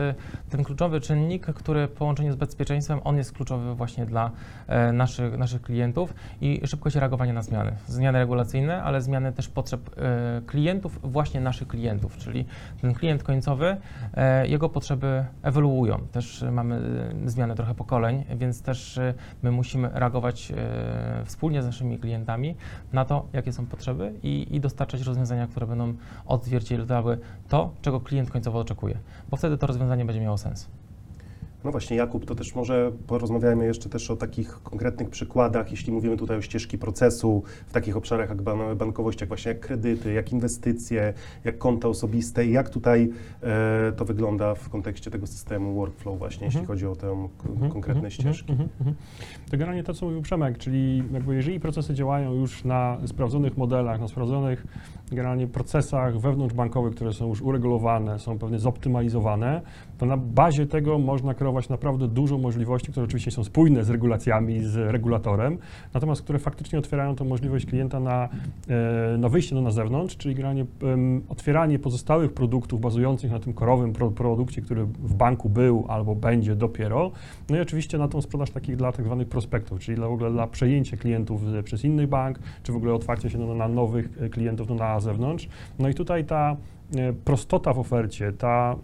ten 0.50 0.64
kluczowy 0.64 1.00
czynnik, 1.00 1.46
który 1.46 1.86
w 1.86 1.90
połączeniu 1.90 2.32
z 2.32 2.36
bezpieczeństwem, 2.36 3.00
on 3.04 3.16
jest 3.16 3.32
kluczowy 3.32 3.74
właśnie 3.74 4.06
dla 4.06 4.30
naszych, 4.92 5.38
naszych 5.38 5.62
klientów 5.62 6.14
i 6.40 6.60
szybkość 6.66 6.96
reagowania 6.96 7.32
na 7.32 7.42
zmiany. 7.42 7.72
Zmiany 7.86 8.18
regulacyjne, 8.18 8.82
ale 8.82 9.00
zmiany 9.00 9.32
też 9.32 9.48
potrzeb 9.48 9.90
e, 9.96 10.42
klientów, 10.46 10.98
właśnie 11.02 11.40
naszych 11.40 11.68
klientów, 11.68 12.16
czyli 12.16 12.44
ten 12.80 12.94
klient 12.94 13.22
końcowy, 13.22 13.76
e, 14.14 14.48
jego 14.48 14.68
potrzeby 14.68 15.24
ewoluują. 15.42 15.98
Też 16.12 16.42
e, 16.42 16.50
mamy 16.50 16.76
e, 17.26 17.30
zmiany 17.30 17.54
trochę 17.54 17.74
pokoleń, 17.74 18.24
więc 18.36 18.62
też 18.62 18.98
e, 18.98 19.14
my 19.42 19.50
musimy 19.50 19.90
reagować 19.92 20.52
e, 20.52 21.24
wspólnie 21.24 21.62
z 21.62 21.66
naszymi 21.66 21.98
klientami 21.98 22.56
na 22.92 23.04
to, 23.04 23.26
jakie 23.32 23.52
są 23.52 23.66
potrzeby 23.66 24.12
i, 24.22 24.46
i 24.50 24.60
dostarczać 24.60 25.02
rozwiązania, 25.02 25.46
które 25.46 25.66
będą 25.66 25.94
odzwierciedlały 26.26 27.18
to, 27.48 27.70
czego 27.82 28.00
klient 28.00 28.30
końcowo 28.30 28.58
oczekuje, 28.58 28.98
bo 29.30 29.36
wtedy 29.36 29.58
to 29.58 29.66
rozwiązanie 29.66 30.04
będzie 30.04 30.20
miało 30.20 30.38
sens. 30.38 30.68
No 31.64 31.71
właśnie, 31.71 31.97
Jakub, 31.97 32.25
to 32.26 32.35
też 32.35 32.54
może 32.54 32.92
porozmawiajmy 33.06 33.66
jeszcze 33.66 33.88
też 33.88 34.11
o 34.11 34.16
takich 34.16 34.62
konkretnych 34.62 35.11
przykładach, 35.11 35.71
jeśli 35.71 35.92
mówimy 35.92 36.16
tutaj 36.16 36.37
o 36.38 36.42
ścieżki 36.42 36.78
procesu 36.78 37.42
w 37.66 37.73
takich 37.73 37.97
obszarach 37.97 38.28
jak 38.28 38.42
ban- 38.42 38.76
bankowość, 38.76 39.21
jak 39.21 39.28
właśnie 39.28 39.49
jak 39.49 39.61
kredyty, 39.61 40.12
jak 40.12 40.33
inwestycje, 40.33 41.14
jak 41.44 41.59
konta 41.59 41.88
osobiste 41.88 42.47
i 42.47 42.52
jak 42.52 42.71
tutaj 42.71 43.11
e, 43.42 43.92
to 43.97 44.04
wygląda 44.04 44.54
w 44.54 44.68
kontekście 44.68 45.11
tego 45.11 45.26
systemu 45.26 45.75
workflow 45.75 46.18
właśnie, 46.18 46.44
jeśli 46.47 46.61
Mhm. 46.61 46.66
chodzi 46.76 46.87
o 46.87 46.97
te 46.97 47.11
Mhm, 47.49 47.71
konkretne 47.73 47.92
mhm, 47.94 48.11
ścieżki. 48.11 48.52
mhm, 48.52 48.68
mhm. 48.80 48.97
To 49.50 49.56
generalnie 49.56 49.85
to, 49.85 49.94
co 49.94 50.06
mówił 50.06 50.23
Przemek, 50.23 50.59
czyli 50.59 51.02
jakby 51.12 51.35
jeżeli 51.35 51.61
procesy 51.61 51.94
działają 51.94 52.35
już 52.35 52.64
na 52.64 52.99
sprawdzonych 53.06 53.56
modelach, 53.56 54.00
na 54.00 54.09
sprawdzonych 54.09 54.66
generalnie 55.12 55.46
procesach 55.46 56.20
wewnątrzbankowych, 56.20 56.94
które 56.94 57.12
są 57.12 57.28
już 57.28 57.42
uregulowane, 57.42 58.18
są 58.18 58.38
pewnie 58.38 58.58
zoptymalizowane, 58.58 59.61
to 59.99 60.06
na 60.06 60.16
bazie 60.16 60.66
tego 60.66 60.99
można 60.99 61.34
kreować 61.34 61.68
naprawdę 61.68 62.08
dużo 62.08 62.38
możliwości, 62.38 62.90
które 62.90 63.04
oczywiście 63.04 63.30
są 63.30 63.44
spójne 63.44 63.84
z 63.84 63.90
regulacjami, 63.90 64.64
z 64.64 64.76
regulatorem, 64.76 65.58
natomiast 65.94 66.23
które 66.23 66.38
faktycznie 66.38 66.78
otwierają 66.78 67.16
tą 67.16 67.25
możliwość 67.25 67.66
klienta 67.66 68.00
na, 68.00 68.28
e, 68.68 69.18
na 69.18 69.28
wyjście 69.28 69.54
do 69.54 69.61
na 69.62 69.70
zewnątrz, 69.70 70.16
czyli 70.16 70.34
generalnie 70.34 70.66
otwieranie 71.28 71.78
pozostałych 71.78 72.32
produktów 72.32 72.80
bazujących 72.80 73.30
na 73.30 73.38
tym 73.38 73.52
korowym 73.52 73.92
pro, 73.92 74.11
produkcie, 74.11 74.62
który 74.62 74.84
w 74.84 75.14
banku 75.14 75.49
był 75.49 75.84
albo 75.88 76.14
będzie 76.14 76.56
dopiero, 76.56 77.11
no 77.50 77.56
i 77.56 77.61
oczywiście 77.61 77.99
na 77.99 78.08
tą 78.08 78.23
sprzedaż 78.23 78.50
takich 78.50 78.76
dla 78.76 78.92
tak 78.92 79.04
zwanych 79.04 79.28
prospektów, 79.28 79.80
czyli 79.80 79.96
dla, 79.96 80.08
w 80.08 80.12
ogóle 80.12 80.30
dla 80.30 80.46
przejęcia 80.46 80.96
klientów 80.96 81.42
przez 81.64 81.84
inny 81.84 82.06
bank, 82.06 82.38
czy 82.62 82.73
w 82.73 82.76
ogóle 82.76 82.94
otwarcie 82.94 83.30
się 83.30 83.38
no, 83.38 83.54
na 83.54 83.68
nowych 83.68 84.08
e, 84.20 84.28
klientów 84.28 84.68
no, 84.68 84.75
na 84.75 84.93
zewnątrz. 85.00 85.48
No 85.78 85.88
i 85.88 85.94
tutaj 85.94 86.24
ta 86.24 86.56
prostota 87.24 87.72
w 87.72 87.78
ofercie, 87.78 88.32
ta, 88.32 88.76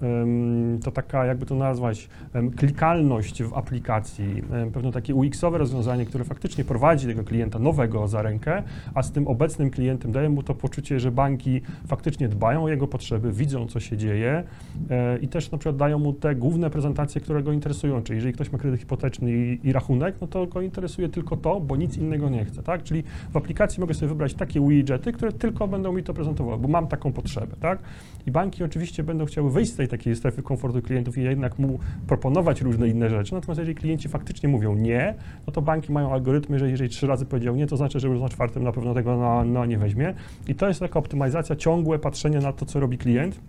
to 0.84 0.90
taka, 0.90 1.26
jakby 1.26 1.46
to 1.46 1.54
nazwać, 1.54 2.08
klikalność 2.56 3.42
w 3.42 3.54
aplikacji, 3.54 4.42
pewne 4.72 4.92
takie 4.92 5.14
UX-owe 5.14 5.58
rozwiązanie, 5.58 6.06
które 6.06 6.24
faktycznie 6.24 6.64
prowadzi 6.64 7.06
tego 7.06 7.24
klienta 7.24 7.58
nowego 7.58 8.08
za 8.08 8.22
rękę, 8.22 8.62
a 8.94 9.02
z 9.02 9.12
tym 9.12 9.28
obecnym 9.28 9.70
klientem 9.70 10.12
daje 10.12 10.28
mu 10.28 10.42
to 10.42 10.54
poczucie, 10.54 11.00
że 11.00 11.10
banki 11.12 11.60
faktycznie 11.86 12.28
dbają 12.28 12.64
o 12.64 12.68
jego 12.68 12.86
potrzeby, 12.86 13.32
widzą, 13.32 13.66
co 13.66 13.80
się 13.80 13.96
dzieje 13.96 14.44
e, 14.90 15.18
i 15.18 15.28
też 15.28 15.50
na 15.50 15.58
przykład 15.58 15.76
dają 15.76 15.98
mu 15.98 16.12
te 16.12 16.34
główne 16.34 16.70
prezentacje, 16.70 17.20
które 17.20 17.42
go 17.42 17.52
interesują. 17.52 18.02
Czyli 18.02 18.16
jeżeli 18.16 18.34
ktoś 18.34 18.52
ma 18.52 18.58
kredyt 18.58 18.80
hipoteczny 18.80 19.32
i, 19.32 19.68
i 19.68 19.72
rachunek, 19.72 20.14
no 20.20 20.26
to 20.26 20.46
go 20.46 20.60
interesuje 20.60 21.08
tylko 21.08 21.36
to, 21.36 21.60
bo 21.60 21.76
nic 21.76 21.96
innego 21.96 22.28
nie 22.28 22.44
chce, 22.44 22.62
tak? 22.62 22.82
Czyli 22.82 23.02
w 23.32 23.36
aplikacji 23.36 23.80
mogę 23.80 23.94
sobie 23.94 24.08
wybrać 24.08 24.34
takie 24.34 24.68
widgety, 24.68 25.12
które 25.12 25.32
tylko 25.32 25.68
będą 25.68 25.92
mi 25.92 26.02
to 26.02 26.14
prezentowały, 26.14 26.58
bo 26.58 26.68
mam 26.68 26.86
taką 26.86 27.12
potrzebę, 27.12 27.56
tak? 27.60 27.78
I 28.26 28.30
banki 28.30 28.64
oczywiście 28.64 29.02
będą 29.02 29.24
chciały 29.24 29.50
wyjść 29.50 29.72
z 29.72 29.76
tej 29.76 29.88
takiej 29.88 30.16
strefy 30.16 30.42
komfortu 30.42 30.82
klientów 30.82 31.18
i 31.18 31.22
jednak 31.22 31.58
mu 31.58 31.78
proponować 32.06 32.60
różne 32.60 32.88
inne 32.88 33.10
rzeczy. 33.10 33.34
Natomiast 33.34 33.58
jeżeli 33.58 33.74
klienci 33.74 34.08
faktycznie 34.08 34.48
mówią 34.48 34.74
nie, 34.74 35.14
no 35.46 35.52
to 35.52 35.62
banki 35.62 35.92
mają 35.92 36.12
algorytmy, 36.12 36.58
że 36.58 36.70
jeżeli 36.70 36.90
trzy 36.90 37.06
razy 37.06 37.26
powiedział 37.26 37.56
nie, 37.56 37.66
to 37.66 37.76
znaczy, 37.76 38.00
że 38.00 38.08
już 38.08 38.20
na 38.20 38.28
czwartym 38.28 38.62
na 38.62 38.72
pewno 38.72 38.94
tego 38.94 39.16
no, 39.16 39.44
no, 39.44 39.66
nie 39.66 39.78
weźmie. 39.78 40.14
I 40.48 40.54
to 40.54 40.68
jest 40.68 40.80
taka 40.80 40.98
optymalizacja, 40.98 41.56
ciągłe 41.56 41.98
patrzenie 41.98 42.38
na 42.38 42.52
to, 42.52 42.66
co 42.66 42.80
robi 42.80 42.98
klient 42.98 43.40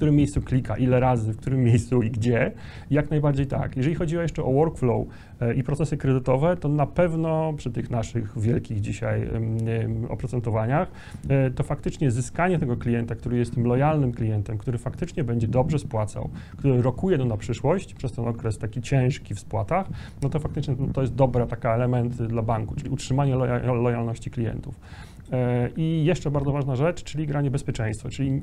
którym 0.00 0.16
miejscu 0.16 0.42
klika, 0.42 0.76
ile 0.76 1.00
razy, 1.00 1.32
w 1.32 1.36
którym 1.36 1.64
miejscu 1.64 2.02
i 2.02 2.10
gdzie. 2.10 2.52
Jak 2.90 3.10
najbardziej 3.10 3.46
tak. 3.46 3.76
Jeżeli 3.76 3.94
chodzi 3.94 4.14
jeszcze 4.14 4.44
o 4.44 4.52
workflow 4.52 5.06
e, 5.40 5.54
i 5.54 5.62
procesy 5.62 5.96
kredytowe, 5.96 6.56
to 6.56 6.68
na 6.68 6.86
pewno 6.86 7.52
przy 7.56 7.70
tych 7.70 7.90
naszych 7.90 8.38
wielkich 8.38 8.80
dzisiaj 8.80 9.28
oprocentowaniach, 10.08 10.90
e, 11.28 11.50
to 11.50 11.62
faktycznie 11.62 12.10
zyskanie 12.10 12.58
tego 12.58 12.76
klienta, 12.76 13.14
który 13.14 13.38
jest 13.38 13.54
tym 13.54 13.66
lojalnym 13.66 14.12
klientem, 14.12 14.58
który 14.58 14.78
faktycznie 14.78 15.24
będzie 15.24 15.48
dobrze 15.48 15.78
spłacał, 15.78 16.30
który 16.56 16.82
rokuje 16.82 17.18
to 17.18 17.24
na 17.24 17.36
przyszłość 17.36 17.94
przez 17.94 18.12
ten 18.12 18.28
okres 18.28 18.58
taki 18.58 18.82
ciężki 18.82 19.34
w 19.34 19.40
spłatach, 19.40 19.86
no 20.22 20.28
to 20.28 20.38
faktycznie 20.38 20.76
to 20.92 21.00
jest 21.00 21.14
dobra 21.14 21.46
taka 21.46 21.74
element 21.74 22.22
dla 22.22 22.42
banku, 22.42 22.74
czyli 22.74 22.90
utrzymanie 22.90 23.36
loja, 23.36 23.72
lojalności 23.72 24.30
klientów. 24.30 24.74
E, 25.32 25.70
I 25.76 26.04
jeszcze 26.04 26.30
bardzo 26.30 26.52
ważna 26.52 26.76
rzecz, 26.76 27.04
czyli 27.04 27.26
granie 27.26 27.50
bezpieczeństwa, 27.50 28.08
czyli 28.08 28.40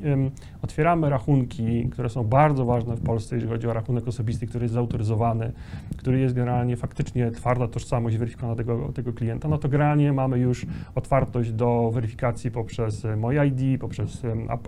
otwieramy 0.62 1.10
rachunki, 1.10 1.90
które 1.90 2.10
są 2.10 2.24
bardzo 2.24 2.66
ważne 2.66 2.96
w 2.96 3.02
Polsce, 3.02 3.36
jeżeli 3.36 3.52
chodzi 3.52 3.68
o 3.68 3.74
rachunek 3.74 4.08
osobisty, 4.08 4.48
który 4.48 4.66
jest 4.66 4.74
zautoryzowany, 4.74 5.52
który 5.98 6.20
jest 6.20 6.36
generalnie 6.36 6.78
faktycznie 6.78 7.32
twarda 7.32 7.68
tożsamość 7.68 8.18
weryfikowana 8.18 8.56
tego, 8.56 8.92
tego 8.94 9.14
klienta, 9.14 9.48
no 9.48 9.58
to 9.58 9.70
generalnie 9.70 10.14
mamy 10.14 10.40
już 10.40 10.66
otwartość 10.96 11.52
do 11.52 11.92
weryfikacji 11.94 12.52
poprzez 12.52 13.06
e, 13.06 13.16
Moje 13.16 13.48
ID, 13.48 13.82
poprzez 13.82 14.22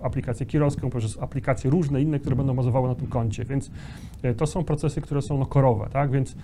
aplikację 0.04 0.46
kierowską, 0.46 0.90
poprzez 0.90 1.18
aplikacje 1.22 1.72
różne 1.72 2.02
inne, 2.02 2.20
które 2.20 2.36
będą 2.36 2.56
bazowały 2.56 2.88
na 2.88 2.96
tym 2.96 3.08
koncie, 3.08 3.46
więc 3.46 3.72
e, 4.24 4.34
to 4.34 4.48
są 4.48 4.64
procesy, 4.64 5.02
które 5.02 5.22
są 5.22 5.38
no, 5.38 5.46
korowe, 5.46 5.88
tak, 5.92 6.12
więc 6.12 6.36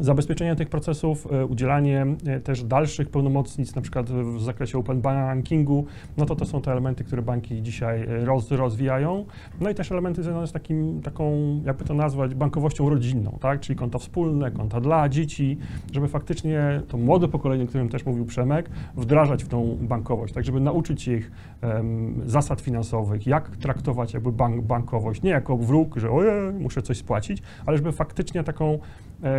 Zabezpieczenie 0.00 0.56
tych 0.56 0.68
procesów, 0.68 1.28
e, 1.32 1.46
udzielanie 1.46 2.06
e, 2.26 2.40
też 2.40 2.64
dalszych 2.64 3.10
pełnomocnic, 3.10 3.74
na 3.74 3.82
przykład 3.82 4.10
w 4.10 4.42
zakresie 4.42 4.78
open 4.78 5.00
bankingu, 5.00 5.86
no 6.16 6.26
to 6.26 6.36
to 6.36 6.44
są 6.44 6.60
te 6.60 6.72
elementy, 6.72 7.04
które 7.04 7.22
banki 7.22 7.62
dzisiaj 7.62 8.02
e, 8.02 8.24
roz, 8.24 8.50
rozwijają. 8.50 9.24
No 9.60 9.70
i 9.70 9.74
też 9.74 9.92
elementy 9.92 10.22
związane 10.22 10.46
z 10.46 10.52
takim, 10.52 11.00
taką, 11.02 11.32
jakby 11.64 11.84
to 11.84 11.94
nazwać, 11.94 12.34
bankowością 12.34 12.88
rodzinną, 12.90 13.38
tak? 13.40 13.60
czyli 13.60 13.78
konta 13.78 13.98
wspólne, 13.98 14.50
konta 14.50 14.80
dla 14.80 15.08
dzieci, 15.08 15.58
żeby 15.92 16.08
faktycznie 16.08 16.82
to 16.88 16.98
młode 16.98 17.28
pokolenie, 17.28 17.64
o 17.64 17.66
którym 17.66 17.88
też 17.88 18.06
mówił 18.06 18.26
Przemek, 18.26 18.70
wdrażać 18.96 19.44
w 19.44 19.48
tą 19.48 19.78
bankowość, 19.80 20.34
tak 20.34 20.44
żeby 20.44 20.60
nauczyć 20.60 21.08
ich 21.08 21.30
em, 21.60 22.22
zasad 22.26 22.60
finansowych, 22.60 23.26
jak 23.26 23.56
traktować 23.56 24.14
jakby 24.14 24.32
bank, 24.32 24.62
bankowość, 24.62 25.22
nie 25.22 25.30
jako 25.30 25.56
wróg, 25.56 25.96
że 25.96 26.10
ojej, 26.10 26.52
muszę 26.52 26.82
coś 26.82 26.96
spłacić, 26.96 27.42
ale 27.66 27.76
żeby 27.76 27.92
faktycznie 27.92 28.44
taką 28.44 28.78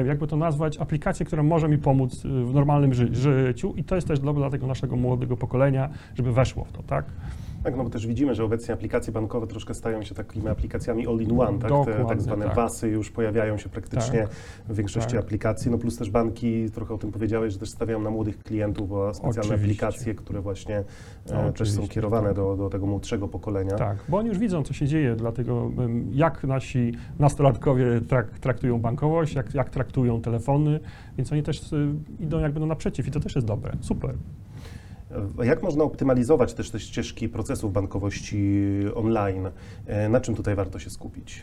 jakby 0.05 0.27
to 0.27 0.37
nazwać, 0.37 0.46
aplikację, 0.79 1.25
która 1.25 1.43
może 1.43 1.69
mi 1.69 1.77
pomóc 1.77 2.25
e, 2.25 2.27
w 2.27 2.53
normalnym 2.53 2.93
ży 2.93 3.15
życiu 3.15 3.73
i 3.75 3.83
to 3.83 3.95
jest 3.95 4.07
też 4.07 4.19
dla, 4.19 4.33
dla 4.33 4.49
tego 4.49 4.67
naszego 4.67 4.95
młodego 4.95 5.37
pokolenia, 5.37 5.89
żeby 6.15 6.33
weszło 6.33 6.65
w 6.65 6.71
to, 6.71 6.83
tak? 6.83 7.05
Tak, 7.67 7.77
no 7.77 7.83
bo 7.83 7.89
też 7.89 8.07
widzimy, 8.07 8.35
że 8.35 8.43
obecnie 8.43 8.73
aplikacje 8.73 9.13
bankowe 9.13 9.47
troszkę 9.47 9.73
stają 9.73 10.03
się 10.03 10.15
takimi 10.15 10.47
aplikacjami 10.47 11.07
all-in-one, 11.07 11.59
tak? 11.59 11.71
Te 11.85 12.05
tak 12.05 12.21
zwane 12.21 12.45
tak. 12.45 12.55
WASy 12.55 12.89
już 12.89 13.11
pojawiają 13.11 13.57
się 13.57 13.69
praktycznie 13.69 14.27
w 14.69 14.75
większości 14.75 15.11
tak. 15.11 15.19
aplikacji, 15.19 15.71
no 15.71 15.77
plus 15.77 15.97
też 15.97 16.09
banki, 16.09 16.71
trochę 16.71 16.93
o 16.93 16.97
tym 16.97 17.11
powiedziałeś, 17.11 17.53
że 17.53 17.59
też 17.59 17.69
stawiają 17.69 18.01
na 18.01 18.09
młodych 18.09 18.39
klientów, 18.39 18.89
bo 18.89 19.13
specjalne 19.13 19.39
Oczywiście. 19.39 19.63
aplikacje, 19.63 20.15
które 20.15 20.41
właśnie 20.41 20.83
e, 21.29 21.53
też 21.53 21.71
są 21.71 21.87
kierowane 21.87 22.27
tak. 22.27 22.35
do, 22.35 22.57
do 22.57 22.69
tego 22.69 22.85
młodszego 22.85 23.27
pokolenia. 23.27 23.75
Tak, 23.75 23.97
bo 24.09 24.17
oni 24.17 24.29
już 24.29 24.37
widzą, 24.37 24.63
co 24.63 24.73
się 24.73 24.87
dzieje, 24.87 25.15
dlatego 25.15 25.71
jak 26.11 26.43
nasi 26.43 26.93
nastolatkowie 27.19 28.01
trak, 28.01 28.39
traktują 28.39 28.79
bankowość, 28.79 29.35
jak, 29.35 29.53
jak 29.53 29.69
traktują 29.69 30.21
telefony, 30.21 30.79
więc 31.17 31.31
oni 31.33 31.43
też 31.43 31.73
y, 31.73 31.93
idą 32.19 32.39
jakby 32.39 32.59
no 32.59 32.65
naprzeciw 32.65 33.07
i 33.07 33.11
to 33.11 33.19
też 33.19 33.35
jest 33.35 33.47
dobre, 33.47 33.73
super. 33.81 34.15
Jak 35.43 35.63
można 35.63 35.83
optymalizować 35.83 36.53
też 36.53 36.69
te 36.71 36.79
ścieżki 36.79 37.29
procesów 37.29 37.73
bankowości 37.73 38.61
online? 38.95 39.47
E, 39.85 40.09
Na 40.09 40.21
czym 40.21 40.35
tutaj 40.35 40.55
warto 40.55 40.79
się 40.79 40.89
skupić? 40.89 41.41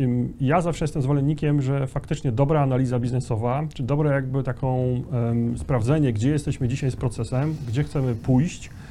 Ym, 0.00 0.32
Ja 0.40 0.60
zawsze 0.60 0.84
jestem 0.84 1.02
zwolennikiem, 1.02 1.62
że 1.62 1.86
faktycznie 1.86 2.32
dobra 2.32 2.62
analiza 2.62 2.98
biznesowa, 2.98 3.66
czy 3.74 3.82
dobre 3.82 4.10
jakby 4.10 4.42
taką 4.42 5.02
em, 5.12 5.58
sprawdzenie, 5.58 6.12
gdzie 6.12 6.30
jesteśmy 6.30 6.68
dzisiaj 6.68 6.90
z 6.90 6.96
procesem, 6.96 7.56
gdzie 7.68 7.84
chcemy 7.84 8.14
pójść 8.14 8.66
e, 8.68 8.83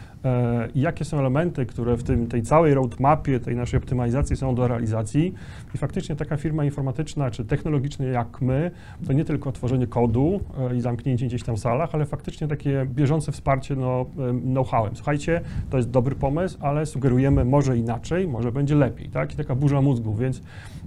i 0.76 0.82
jakie 0.82 1.06
są 1.06 1.20
elementy, 1.20 1.66
które 1.66 1.98
w 1.98 2.04
tym, 2.04 2.28
tej 2.28 2.42
całej 2.42 2.74
roadmapie, 2.74 3.40
tej 3.40 3.56
naszej 3.56 3.78
optymalizacji 3.78 4.36
są 4.36 4.56
do 4.56 4.68
realizacji. 4.68 5.34
I 5.76 5.78
faktycznie 5.78 6.16
taka 6.16 6.38
firma 6.38 6.66
informatyczna 6.66 7.32
czy 7.32 7.46
technologiczna 7.46 8.06
jak 8.06 8.42
my, 8.42 8.72
to 9.08 9.14
nie 9.14 9.26
tylko 9.26 9.52
tworzenie 9.52 9.88
kodu 9.88 10.40
e, 10.72 10.76
i 10.76 10.82
zamknięcie 10.82 11.26
gdzieś 11.26 11.44
tam 11.44 11.56
w 11.56 11.60
salach, 11.60 11.90
ale 11.96 12.06
faktycznie 12.06 12.48
takie 12.48 12.86
bieżące 12.86 13.32
wsparcie 13.32 13.76
no, 13.76 14.06
em, 14.30 14.42
know-howem. 14.42 14.96
Słuchajcie, 14.96 15.42
to 15.70 15.78
jest 15.78 15.90
dobry 15.90 16.16
pomysł, 16.16 16.58
ale 16.62 16.86
sugerujemy 16.86 17.46
może 17.46 17.78
inaczej, 17.78 18.28
może 18.28 18.52
będzie 18.52 18.76
lepiej, 18.76 19.10
tak? 19.10 19.34
I 19.34 19.38
taka 19.38 19.56
burza 19.56 19.82
mózgu, 19.82 20.16
więc 20.16 20.42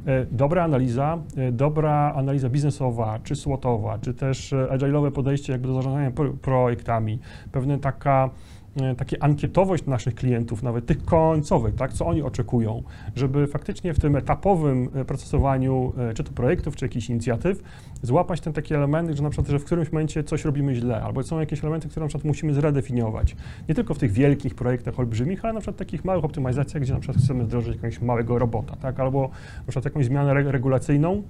e, 0.07 0.27
dobra 0.31 0.65
analiza, 0.65 1.19
e, 1.37 1.53
dobra 1.53 2.13
analiza 2.17 2.49
biznesowa, 2.49 3.19
czy 3.25 3.37
słotowa, 3.37 3.99
czy 3.99 4.15
też 4.15 4.53
e, 4.53 4.57
agile'owe 4.57 5.11
podejście 5.11 5.53
jakby 5.53 5.69
do 5.69 5.75
zarządzania 5.75 6.11
pro, 6.11 6.33
projektami, 6.33 7.19
pewna 7.53 7.79
taka 7.79 8.31
e, 8.31 8.66
takie 8.97 9.23
ankietowość 9.23 9.87
naszych 9.87 10.15
klientów, 10.15 10.63
nawet 10.63 10.87
tych 10.87 11.05
końcowych, 11.05 11.75
tak, 11.75 11.93
co 11.93 12.07
oni 12.07 12.23
oczekują, 12.23 12.83
żeby 13.17 13.47
faktycznie 13.47 13.95
w 13.95 14.01
tym 14.01 14.17
etapowym 14.17 14.89
e, 14.95 15.05
procesowaniu, 15.05 15.93
e, 15.99 16.15
czy 16.15 16.25
to 16.25 16.33
projektów, 16.33 16.77
czy 16.77 16.85
jakichś 16.85 17.11
inicjatyw, 17.11 17.63
złapać 18.03 18.41
ten 18.41 18.53
taki 18.53 18.75
element, 18.75 19.11
że 19.11 19.23
na 19.23 19.31
przykład, 19.31 19.49
że 19.49 19.59
w 19.59 19.65
którymś 19.65 19.93
momencie 19.93 20.25
coś 20.25 20.45
robimy 20.45 20.75
źle, 20.75 21.03
albo 21.03 21.23
są 21.23 21.41
jakieś 21.41 21.61
elementy, 21.63 21.89
które 21.89 22.05
na 22.05 22.09
przykład 22.09 22.25
musimy 22.25 22.55
zredefiniować. 22.55 23.37
Nie 23.69 23.75
tylko 23.75 23.95
w 23.95 23.99
tych 23.99 24.13
wielkich 24.13 24.55
projektach 24.55 25.01
olbrzymich, 25.01 25.45
ale 25.45 25.55
na 25.55 25.61
przykład 25.61 25.77
takich 25.77 26.05
małych 26.05 26.25
optymalizacjach, 26.25 26.83
gdzie 26.83 26.93
na 26.93 27.01
przykład 27.01 27.25
chcemy 27.25 27.45
wdrożyć 27.45 27.75
jakiegoś 27.75 28.01
małego 28.01 28.39
robota, 28.39 28.77
tak, 28.77 29.01
albo 29.01 29.23
na 29.57 29.63
przykład 29.63 29.85
jakąś 29.85 30.07
zmianę 30.07 30.31
re- 30.31 30.53
regulacyjną, 30.53 31.23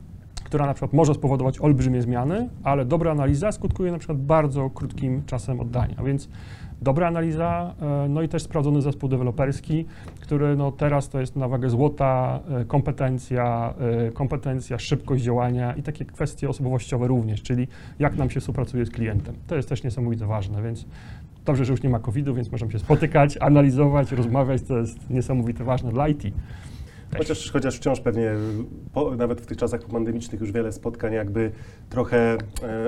która 0.44 0.66
na 0.66 0.74
przykład 0.74 0.92
może 0.92 1.14
spowodować 1.14 1.61
olbrzymie 1.61 2.02
zmiany, 2.02 2.48
ale 2.62 2.85
dobra 2.85 3.11
analiza 3.11 3.52
skutkuje 3.52 3.92
na 3.92 3.98
przykład 3.98 4.18
bardzo 4.18 4.70
krótkim 4.70 5.22
czasem 5.26 5.61
oddania, 5.61 6.02
więc 6.04 6.28
dobra 6.82 7.06
analiza, 7.06 7.74
e, 7.82 8.08
no 8.08 8.22
i 8.22 8.28
też 8.28 8.42
sprawdzony 8.42 8.82
zespół 8.82 9.08
deweloperski, 9.08 9.84
który 10.20 10.56
no 10.56 10.72
teraz 10.72 11.08
to 11.08 11.20
jest 11.20 11.36
na 11.36 11.48
wagę 11.48 11.70
złota, 11.70 12.40
e, 12.50 12.64
kompetencja, 12.64 13.74
e, 14.08 14.10
kompetencja, 14.10 14.78
szybkość 14.78 15.24
działania 15.24 15.74
i 15.74 15.82
takie 15.82 16.04
kwestie 16.04 16.48
osobowościowe 16.48 17.06
również, 17.06 17.42
czyli 17.42 17.68
jak 17.98 18.16
nam 18.16 18.30
się 18.30 18.40
współpracuje 18.40 18.86
z 18.86 18.90
klientem. 18.90 19.34
To 19.46 19.56
jest 19.56 19.68
też 19.68 19.84
niesamowicie 19.84 20.26
ważne, 20.26 20.62
więc 20.62 20.86
dobrze, 21.44 21.64
że 21.64 21.72
już 21.72 21.82
nie 21.82 21.90
ma 21.90 21.98
COVID-u, 21.98 22.34
więc 22.34 22.52
możemy 22.52 22.72
się 22.72 22.78
spotykać, 22.78 23.38
analizować, 23.40 24.12
rozmawiać, 24.12 24.62
to 24.62 24.78
jest 24.78 25.10
niesamowite 25.10 25.64
ważne 25.64 25.92
dla 25.92 26.08
IT. 26.08 26.22
Też. 27.11 27.19
Chociaż, 27.19 27.51
chociaż 27.51 27.77
wciąż 27.77 28.01
pewnie, 28.01 28.31
po, 28.92 29.16
nawet 29.16 29.40
w 29.40 29.47
tych 29.47 29.57
czasach 29.57 29.81
pandemicznych 29.85 30.40
już 30.40 30.53
wiele 30.53 30.73
spotkań 30.73 31.12
jakby 31.12 31.51
trochę 31.90 32.16
e, 32.33 32.37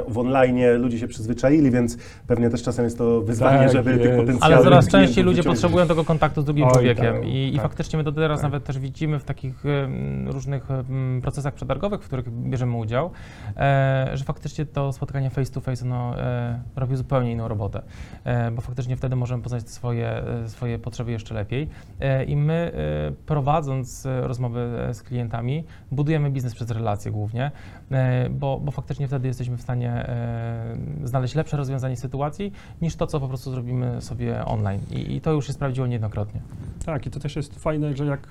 w 0.09 0.19
online 0.19 0.59
ludzie 0.79 0.99
się 0.99 1.09
przyzwyczaili, 1.09 1.71
więc 1.71 1.99
pewnie 2.27 2.51
też 2.51 2.63
czasem 2.63 2.85
jest 2.85 2.99
to 2.99 3.21
wyzwanie, 3.21 3.59
Tak 3.59 3.73
żeby 3.73 3.91
tych 3.93 4.01
jest. 4.01 4.17
potencjalnych 4.19 4.43
Ale 4.59 4.65
coraz 4.65 4.87
klientów 4.87 5.09
częściej 5.09 5.25
ludzie 5.25 5.37
wyciągnąć. 5.37 5.61
potrzebują 5.61 5.87
tego 5.87 6.05
kontaktu 6.05 6.43
z 6.43 6.45
drugim 6.45 6.65
Oj, 6.65 6.73
człowiekiem 6.73 7.15
tak, 7.15 7.25
I, 7.25 7.49
i 7.49 7.53
tak. 7.53 7.63
faktycznie 7.63 7.97
my 7.97 8.05
to 8.05 8.13
teraz 8.13 8.39
Tak. 8.41 8.43
nawet 8.43 8.65
też 8.65 8.79
widzimy 8.79 9.19
w 9.19 9.25
takich 9.25 9.67
em, 9.67 10.29
różnych 10.29 10.71
em, 10.71 11.21
procesach 11.23 11.55
przetargowych, 11.55 12.03
w 12.03 12.07
których 12.07 12.31
bierzemy 12.31 12.77
udział, 12.77 13.11
e, 13.57 14.11
że 14.15 14.25
faktycznie 14.25 14.67
to 14.67 14.93
spotkanie 14.93 15.31
face 15.31 15.53
to 15.53 15.61
face 15.61 15.85
ono, 15.85 16.19
e, 16.21 16.61
robi 16.77 16.97
zupełnie 16.97 17.33
inną 17.33 17.49
robotę, 17.49 17.83
e, 18.25 18.51
bo 18.51 18.61
faktycznie 18.63 18.97
wtedy 18.97 19.17
możemy 19.17 19.43
poznać 19.43 19.71
swoje, 19.71 20.09
e, 20.09 20.49
swoje 20.49 20.79
potrzeby 20.79 21.13
jeszcze 21.13 21.35
lepiej. 21.35 21.69
E, 22.01 22.25
I 22.25 22.37
my 22.37 22.73
e, 22.75 23.13
prowadząc 23.27 24.08
rozmowy 24.21 24.61
e, 24.61 24.95
z 24.95 25.03
klientami. 25.03 25.65
Budujemy 25.91 26.31
biznes 26.31 26.55
przez 26.55 26.71
relacje 26.71 27.13
głównie, 27.13 27.51
e, 27.91 28.31
bo, 28.31 28.61
bo 28.61 28.71
faktycznie 28.71 29.07
wtedy 29.07 29.29
jesteśmy 29.29 29.57
w 29.57 29.63
stanie 29.63 29.91
e, 29.91 30.77
znaleźć 31.05 31.35
lepsze 31.35 31.57
rozwiązanie 31.57 31.97
sytuacji 31.97 32.53
niż 32.83 32.97
to, 32.97 33.07
co 33.07 33.21
po 33.21 33.29
prostu 33.29 33.51
zrobimy 33.51 34.01
sobie 34.01 34.45
online. 34.45 34.81
I, 34.91 35.17
i 35.17 35.21
to 35.21 35.33
już 35.33 35.47
się 35.47 35.53
sprawdziło 35.53 35.87
niejednokrotnie. 35.87 36.41
Tak, 36.87 37.07
i 37.07 37.11
to 37.11 37.21
też 37.21 37.37
jest 37.37 37.59
fajne, 37.59 37.97
że 37.97 38.07
jak, 38.07 38.31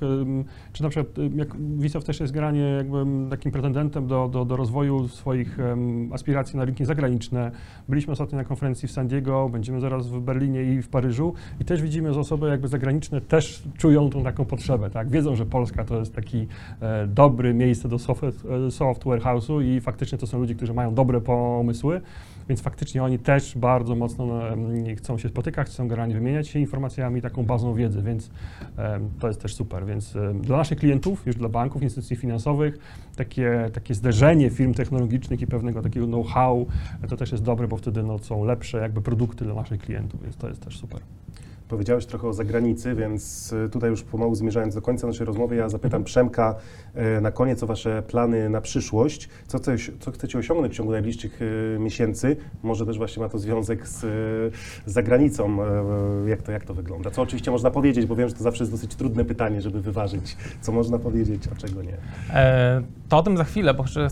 czy 0.73 0.83
na 0.83 0.89
przykład 0.89 1.17
jak 1.35 1.55
Wisow 1.57 2.03
też 2.03 2.19
jest 2.19 2.33
granie 2.33 2.61
jakby 2.61 3.05
takim 3.29 3.51
pretendentem 3.51 4.07
do, 4.07 4.27
do, 4.27 4.45
do 4.45 4.55
rozwoju 4.55 5.07
swoich 5.07 5.57
aspiracji 6.11 6.57
na 6.57 6.65
rynki 6.65 6.85
zagraniczne. 6.85 7.51
Byliśmy 7.89 8.13
ostatnio 8.13 8.37
na 8.37 8.43
konferencji 8.43 8.87
w 8.87 8.91
San 8.91 9.07
Diego, 9.07 9.49
będziemy 9.49 9.79
zaraz 9.79 10.07
w 10.07 10.19
Berlinie 10.19 10.63
i 10.63 10.81
w 10.81 10.89
Paryżu 10.89 11.33
i 11.59 11.65
też 11.65 11.81
widzimy, 11.81 12.13
że 12.13 12.19
osoby 12.19 12.47
jakby 12.47 12.67
zagraniczne 12.67 13.21
też 13.21 13.63
czują 13.77 14.09
tą 14.09 14.23
taką 14.23 14.45
potrzebę, 14.45 14.89
tak? 14.89 15.09
Wiedzą, 15.09 15.35
że 15.35 15.45
Polska 15.45 15.66
to 15.71 15.99
jest 15.99 16.15
taki 16.15 16.47
e, 16.81 17.07
dobry 17.07 17.53
miejsce 17.53 17.89
do 17.89 17.99
software, 17.99 18.33
e, 18.67 18.71
software 18.71 19.21
house'u 19.21 19.63
i 19.63 19.81
faktycznie 19.81 20.17
to 20.17 20.27
są 20.27 20.39
ludzie, 20.39 20.55
którzy 20.55 20.73
mają 20.73 20.93
dobre 20.93 21.21
pomysły, 21.21 22.01
więc 22.49 22.61
faktycznie 22.61 23.03
oni 23.03 23.19
też 23.19 23.57
bardzo 23.57 23.95
mocno 23.95 24.49
em, 24.49 24.95
chcą 24.95 25.17
się 25.17 25.29
spotykać, 25.29 25.67
chcą 25.67 25.87
generalnie 25.87 26.13
wymieniać 26.13 26.47
się 26.47 26.59
informacjami, 26.59 27.21
taką 27.21 27.45
bazą 27.45 27.73
wiedzy, 27.73 28.01
więc 28.01 28.29
em, 28.77 29.09
to 29.19 29.27
jest 29.27 29.41
też 29.41 29.55
super. 29.55 29.85
Więc 29.85 30.15
em, 30.15 30.41
dla 30.41 30.57
naszych 30.57 30.77
klientów, 30.77 31.25
już 31.25 31.35
dla 31.35 31.49
banków, 31.49 31.83
instytucji 31.83 32.15
finansowych, 32.15 32.77
takie, 33.15 33.69
takie 33.73 33.93
zderzenie 33.93 34.49
firm 34.49 34.73
technologicznych 34.73 35.41
i 35.41 35.47
pewnego 35.47 35.81
takiego 35.81 36.05
know-how, 36.05 36.65
e, 37.03 37.07
to 37.07 37.17
też 37.17 37.31
jest 37.31 37.43
dobre, 37.43 37.67
bo 37.67 37.77
wtedy 37.77 38.03
no, 38.03 38.19
są 38.19 38.45
lepsze 38.45 38.77
jakby 38.77 39.01
produkty 39.01 39.45
dla 39.45 39.53
naszych 39.53 39.81
klientów, 39.81 40.23
więc 40.23 40.35
to 40.35 40.47
jest 40.47 40.61
też 40.61 40.79
super. 40.79 41.01
Powiedziałeś 41.69 42.05
trochę 42.05 42.27
o 42.27 42.33
zagranicy, 42.33 42.95
więc 42.95 43.53
y, 43.53 43.69
tutaj 43.69 43.89
już 43.89 44.03
pomału 44.03 44.35
zmierzając 44.35 44.75
do 44.75 44.81
końca 44.81 45.07
naszej 45.07 45.25
rozmowy, 45.25 45.55
ja 45.55 45.69
zapytam 45.69 46.03
Przemka 46.03 46.55
y, 47.17 47.21
na 47.21 47.31
koniec 47.31 47.63
o 47.63 47.67
Wasze 47.67 48.03
plany 48.07 48.49
na 48.49 48.61
przyszłość. 48.61 49.29
Co, 49.47 49.59
coś, 49.59 49.91
co 49.99 50.11
chcecie 50.11 50.37
osiągnąć 50.37 50.73
w 50.73 50.77
ciągu 50.77 50.91
najbliższych 50.91 51.41
y, 51.41 51.77
miesięcy? 51.79 52.35
Może 52.63 52.85
też 52.85 52.97
właśnie 52.97 53.23
ma 53.23 53.29
to 53.29 53.37
związek 53.37 53.87
z, 53.87 53.99
z 53.99 54.53
zagranicą. 54.85 55.57
Jak 56.27 56.41
to, 56.41 56.51
jak 56.51 56.63
to 56.65 56.73
wygląda? 56.73 57.11
Co 57.11 57.21
oczywiście 57.21 57.51
można 57.51 57.71
powiedzieć, 57.71 58.05
bo 58.05 58.15
wiem, 58.15 58.29
że 58.29 58.35
to 58.35 58.43
zawsze 58.43 58.63
jest 58.63 58.71
dosyć 58.73 58.95
trudne 58.95 59.25
pytanie, 59.25 59.61
żeby 59.61 59.81
wyważyć, 59.81 60.37
co 60.61 60.71
można 60.71 60.99
powiedzieć, 60.99 61.43
a 61.51 61.55
czego 61.55 61.81
nie. 61.83 61.93
E, 62.33 62.81
To 63.09 63.17
o 63.17 63.23
tym 63.23 63.37
za 63.37 63.43
chwilę, 63.43 63.73
bo 63.73 63.83
chcę, 63.83 64.01
e, 64.03 64.09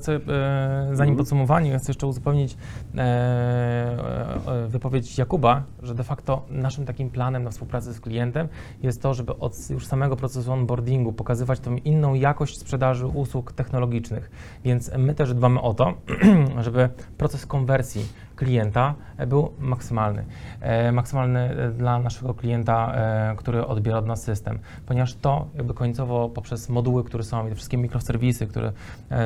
zanim 0.93 1.11
Mhm. 1.11 1.15
podsumowanie, 1.17 1.79
chcę 1.79 1.89
jeszcze 1.91 2.07
uzupełnić 2.07 2.57
e, 2.97 2.99
e, 3.01 4.67
wypowiedź 4.67 5.17
Jakuba, 5.17 5.63
że 5.83 5.95
de 5.95 6.03
facto 6.03 6.45
naszym 6.49 6.85
takim 6.85 7.09
planem 7.09 7.44
na 7.45 7.51
współpracę 7.51 7.93
z 7.93 7.99
klientem 7.99 8.47
jest 8.83 9.01
to, 9.01 9.13
żeby 9.13 9.37
od 9.37 9.69
już 9.69 9.87
samego 9.87 10.15
procesu 10.15 10.51
onboardingu 10.51 11.13
pokazywać 11.13 11.59
tą 11.59 11.75
inną 11.75 12.13
jakość 12.13 12.57
sprzedaży 12.57 13.07
usług 13.07 13.51
technologicznych. 13.51 14.31
Więc 14.63 14.91
my 14.97 15.15
też 15.15 15.33
dbamy 15.33 15.61
o 15.61 15.73
to, 15.73 15.93
żeby 16.65 16.89
proces 17.17 17.45
konwersji 17.45 18.05
klienta 18.35 18.95
e, 19.17 19.27
był 19.27 19.51
maksymalny. 19.59 20.25
E, 20.61 20.91
maksymalny 20.91 21.39
e, 21.39 21.71
dla 21.71 21.99
naszego 21.99 22.33
klienta, 22.33 22.95
który 23.37 23.65
odbiera 23.65 23.97
od 23.97 24.05
nas 24.05 24.23
system, 24.23 24.59
ponieważ 24.85 25.13
to 25.13 25.47
jakby 25.55 25.73
końcowo 25.73 26.29
poprzez 26.29 26.69
moduły, 26.69 27.03
które 27.03 27.23
są 27.23 27.47
i 27.47 27.49
te 27.49 27.55
wszystkie 27.55 27.77
mikroserwisy, 27.77 28.47
które 28.47 28.71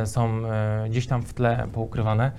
są 0.05 0.41
gdzieś 0.89 1.07
tam 1.07 1.21
w 1.21 1.33
tle 1.33 1.67
poukrywane, 1.73 2.31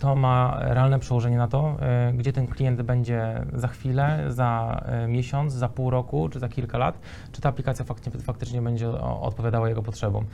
to 0.00 0.16
ma 0.16 0.56
realne 0.60 0.98
przełożenie 0.98 1.36
na 1.36 1.48
to, 1.48 1.76
gdzie 2.14 2.32
ten 2.32 2.46
klient 2.46 2.82
będzie 2.82 3.44
za 3.52 3.68
chwilę, 3.68 4.24
za 4.28 4.80
miesiąc, 5.08 5.52
za 5.52 5.68
pół 5.68 5.90
roku 5.90 6.28
czy 6.28 6.38
za 6.38 6.48
kilka 6.48 6.78
lat, 6.78 6.98
czy 7.32 7.40
ta 7.40 7.48
aplikacja 7.48 7.84
faktycznie, 7.84 8.20
faktycznie 8.20 8.62
będzie 8.62 8.90
odpowiadała 9.00 9.68
jego 9.68 9.82
potrzebom. 9.82 10.24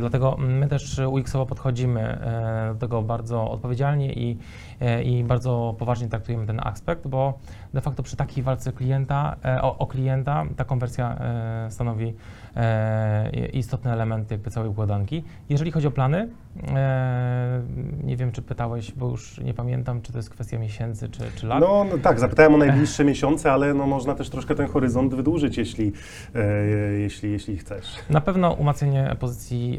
Dlatego 0.00 0.36
my 0.38 0.68
też 0.68 0.98
UX-owo 0.98 1.46
podchodzimy 1.46 2.18
do 2.72 2.78
tego 2.80 3.02
bardzo 3.02 3.50
odpowiedzialnie 3.50 4.12
i, 4.12 4.38
i 5.02 5.24
bardzo 5.24 5.74
poważnie 5.78 6.08
traktujemy 6.08 6.46
ten 6.46 6.60
aspekt, 6.64 7.08
bo 7.08 7.38
de 7.74 7.80
facto 7.80 8.02
przy 8.02 8.16
takiej 8.16 8.44
walce 8.44 8.72
klienta, 8.72 9.36
e, 9.44 9.62
o, 9.62 9.78
o 9.78 9.86
klienta 9.86 10.44
ta 10.56 10.64
konwersja 10.64 11.16
e, 11.18 11.70
stanowi 11.70 12.14
e, 12.56 13.48
istotny 13.52 13.92
element 13.92 14.30
jakby 14.30 14.50
całej 14.50 14.70
układanki. 14.70 15.24
Jeżeli 15.48 15.70
chodzi 15.70 15.86
o 15.86 15.90
plany, 15.90 16.28
nie 18.04 18.16
wiem 18.16 18.32
czy 18.32 18.42
pytałeś, 18.42 18.92
bo 18.92 19.08
już 19.08 19.38
nie 19.38 19.54
pamiętam, 19.54 20.02
czy 20.02 20.12
to 20.12 20.18
jest 20.18 20.30
kwestia 20.30 20.58
miesięcy 20.58 21.08
czy, 21.08 21.22
czy 21.36 21.46
lat. 21.46 21.60
No, 21.60 21.86
no 21.90 21.98
tak, 21.98 22.20
zapytałem 22.20 22.54
o 22.54 22.56
najbliższe 22.56 23.04
miesiące, 23.14 23.52
ale 23.52 23.74
no, 23.74 23.86
można 23.86 24.14
też 24.14 24.30
troszkę 24.30 24.54
ten 24.54 24.66
horyzont 24.66 25.14
wydłużyć, 25.14 25.58
jeśli, 25.58 25.92
jeśli, 26.98 27.32
jeśli 27.32 27.56
chcesz. 27.56 27.96
Na 28.10 28.20
pewno 28.20 28.52
umacnianie 28.52 29.16
pozycji 29.20 29.78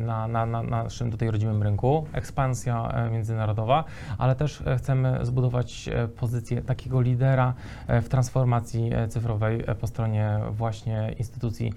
na, 0.00 0.28
na, 0.28 0.46
na 0.46 0.62
naszym 0.62 1.10
tutaj 1.10 1.30
rodzimym 1.30 1.62
rynku, 1.62 2.06
ekspansja 2.12 3.08
międzynarodowa, 3.12 3.84
ale 4.18 4.34
też 4.34 4.62
e, 4.66 4.76
chcemy 4.76 5.18
zbudować 5.22 5.88
e, 5.88 6.08
pozycję 6.08 6.62
takiego 6.62 7.00
lidera 7.00 7.54
e, 7.86 8.02
w 8.02 8.08
transformacji 8.08 8.90
cyfrowej 9.08 9.64
po 9.80 9.86
stronie 9.86 10.38
właśnie 10.50 11.14
instytucji 11.18 11.72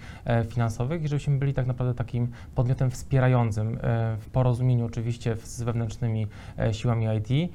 finansowych 0.50 1.04
i 1.04 1.08
żebyśmy 1.08 1.38
byli 1.38 1.54
tak 1.54 1.68
naprawdę 1.68 1.94
takim 1.94 2.28
podmiotem 2.56 2.92
wspierającym 2.92 3.80
w 4.20 4.30
porozumieniu 4.32 4.86
oczywiście 4.86 5.36
z 5.44 5.64
wewnętrznymi 5.64 6.28
siłami 6.72 7.08
IT, 7.18 7.52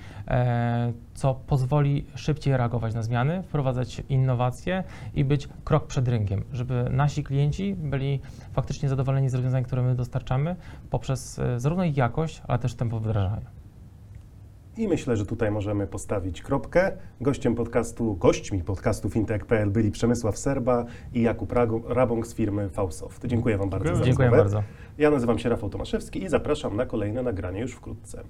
co 1.14 1.34
pozwoli 1.34 2.04
szybciej 2.14 2.56
reagować 2.56 2.94
na 2.94 3.02
zmiany, 3.02 3.42
wprowadzać 3.42 4.02
innowacje 4.08 4.84
i 5.14 5.24
być 5.24 5.48
krok 5.64 5.86
przed 5.86 6.08
rynkiem, 6.08 6.44
żeby 6.52 6.88
nasi 6.90 7.24
klienci 7.24 7.74
byli 7.74 8.20
faktycznie 8.52 8.88
zadowoleni 8.88 9.28
z 9.28 9.34
rozwiązań, 9.34 9.64
które 9.64 9.82
my 9.82 9.94
dostarczamy 9.94 10.56
poprzez 10.90 11.40
zarówno 11.56 11.84
ich 11.84 11.96
jakość, 11.96 12.42
ale 12.48 12.58
też 12.58 12.74
tempo 12.74 13.00
wdrażania. 13.00 13.55
I 14.76 14.88
myślę, 14.88 15.16
że 15.16 15.26
tutaj 15.26 15.50
możemy 15.50 15.86
postawić 15.86 16.42
kropkę. 16.42 16.92
Gościem 17.20 17.54
podcastu, 17.54 18.14
gośćmi 18.14 18.64
podcastu 18.64 19.10
fintech.pl 19.10 19.70
byli 19.70 19.90
Przemysław 19.90 20.38
Serba 20.38 20.84
i 21.14 21.22
Jakub 21.22 21.52
Rabąk 21.88 22.26
z 22.26 22.34
firmy 22.34 22.68
Fausoft. 22.68 23.26
Dziękuję 23.26 23.58
Wam 23.58 23.70
bardzo 23.70 23.86
Dziękuję. 23.86 24.04
za 24.04 24.06
Dziękuję 24.06 24.30
bardzo. 24.30 24.62
Ja 24.98 25.10
nazywam 25.10 25.38
się 25.38 25.48
Rafał 25.48 25.70
Tomaszewski 25.70 26.22
i 26.22 26.28
zapraszam 26.28 26.76
na 26.76 26.86
kolejne 26.86 27.22
nagranie 27.22 27.60
już 27.60 27.72
wkrótce. 27.72 28.22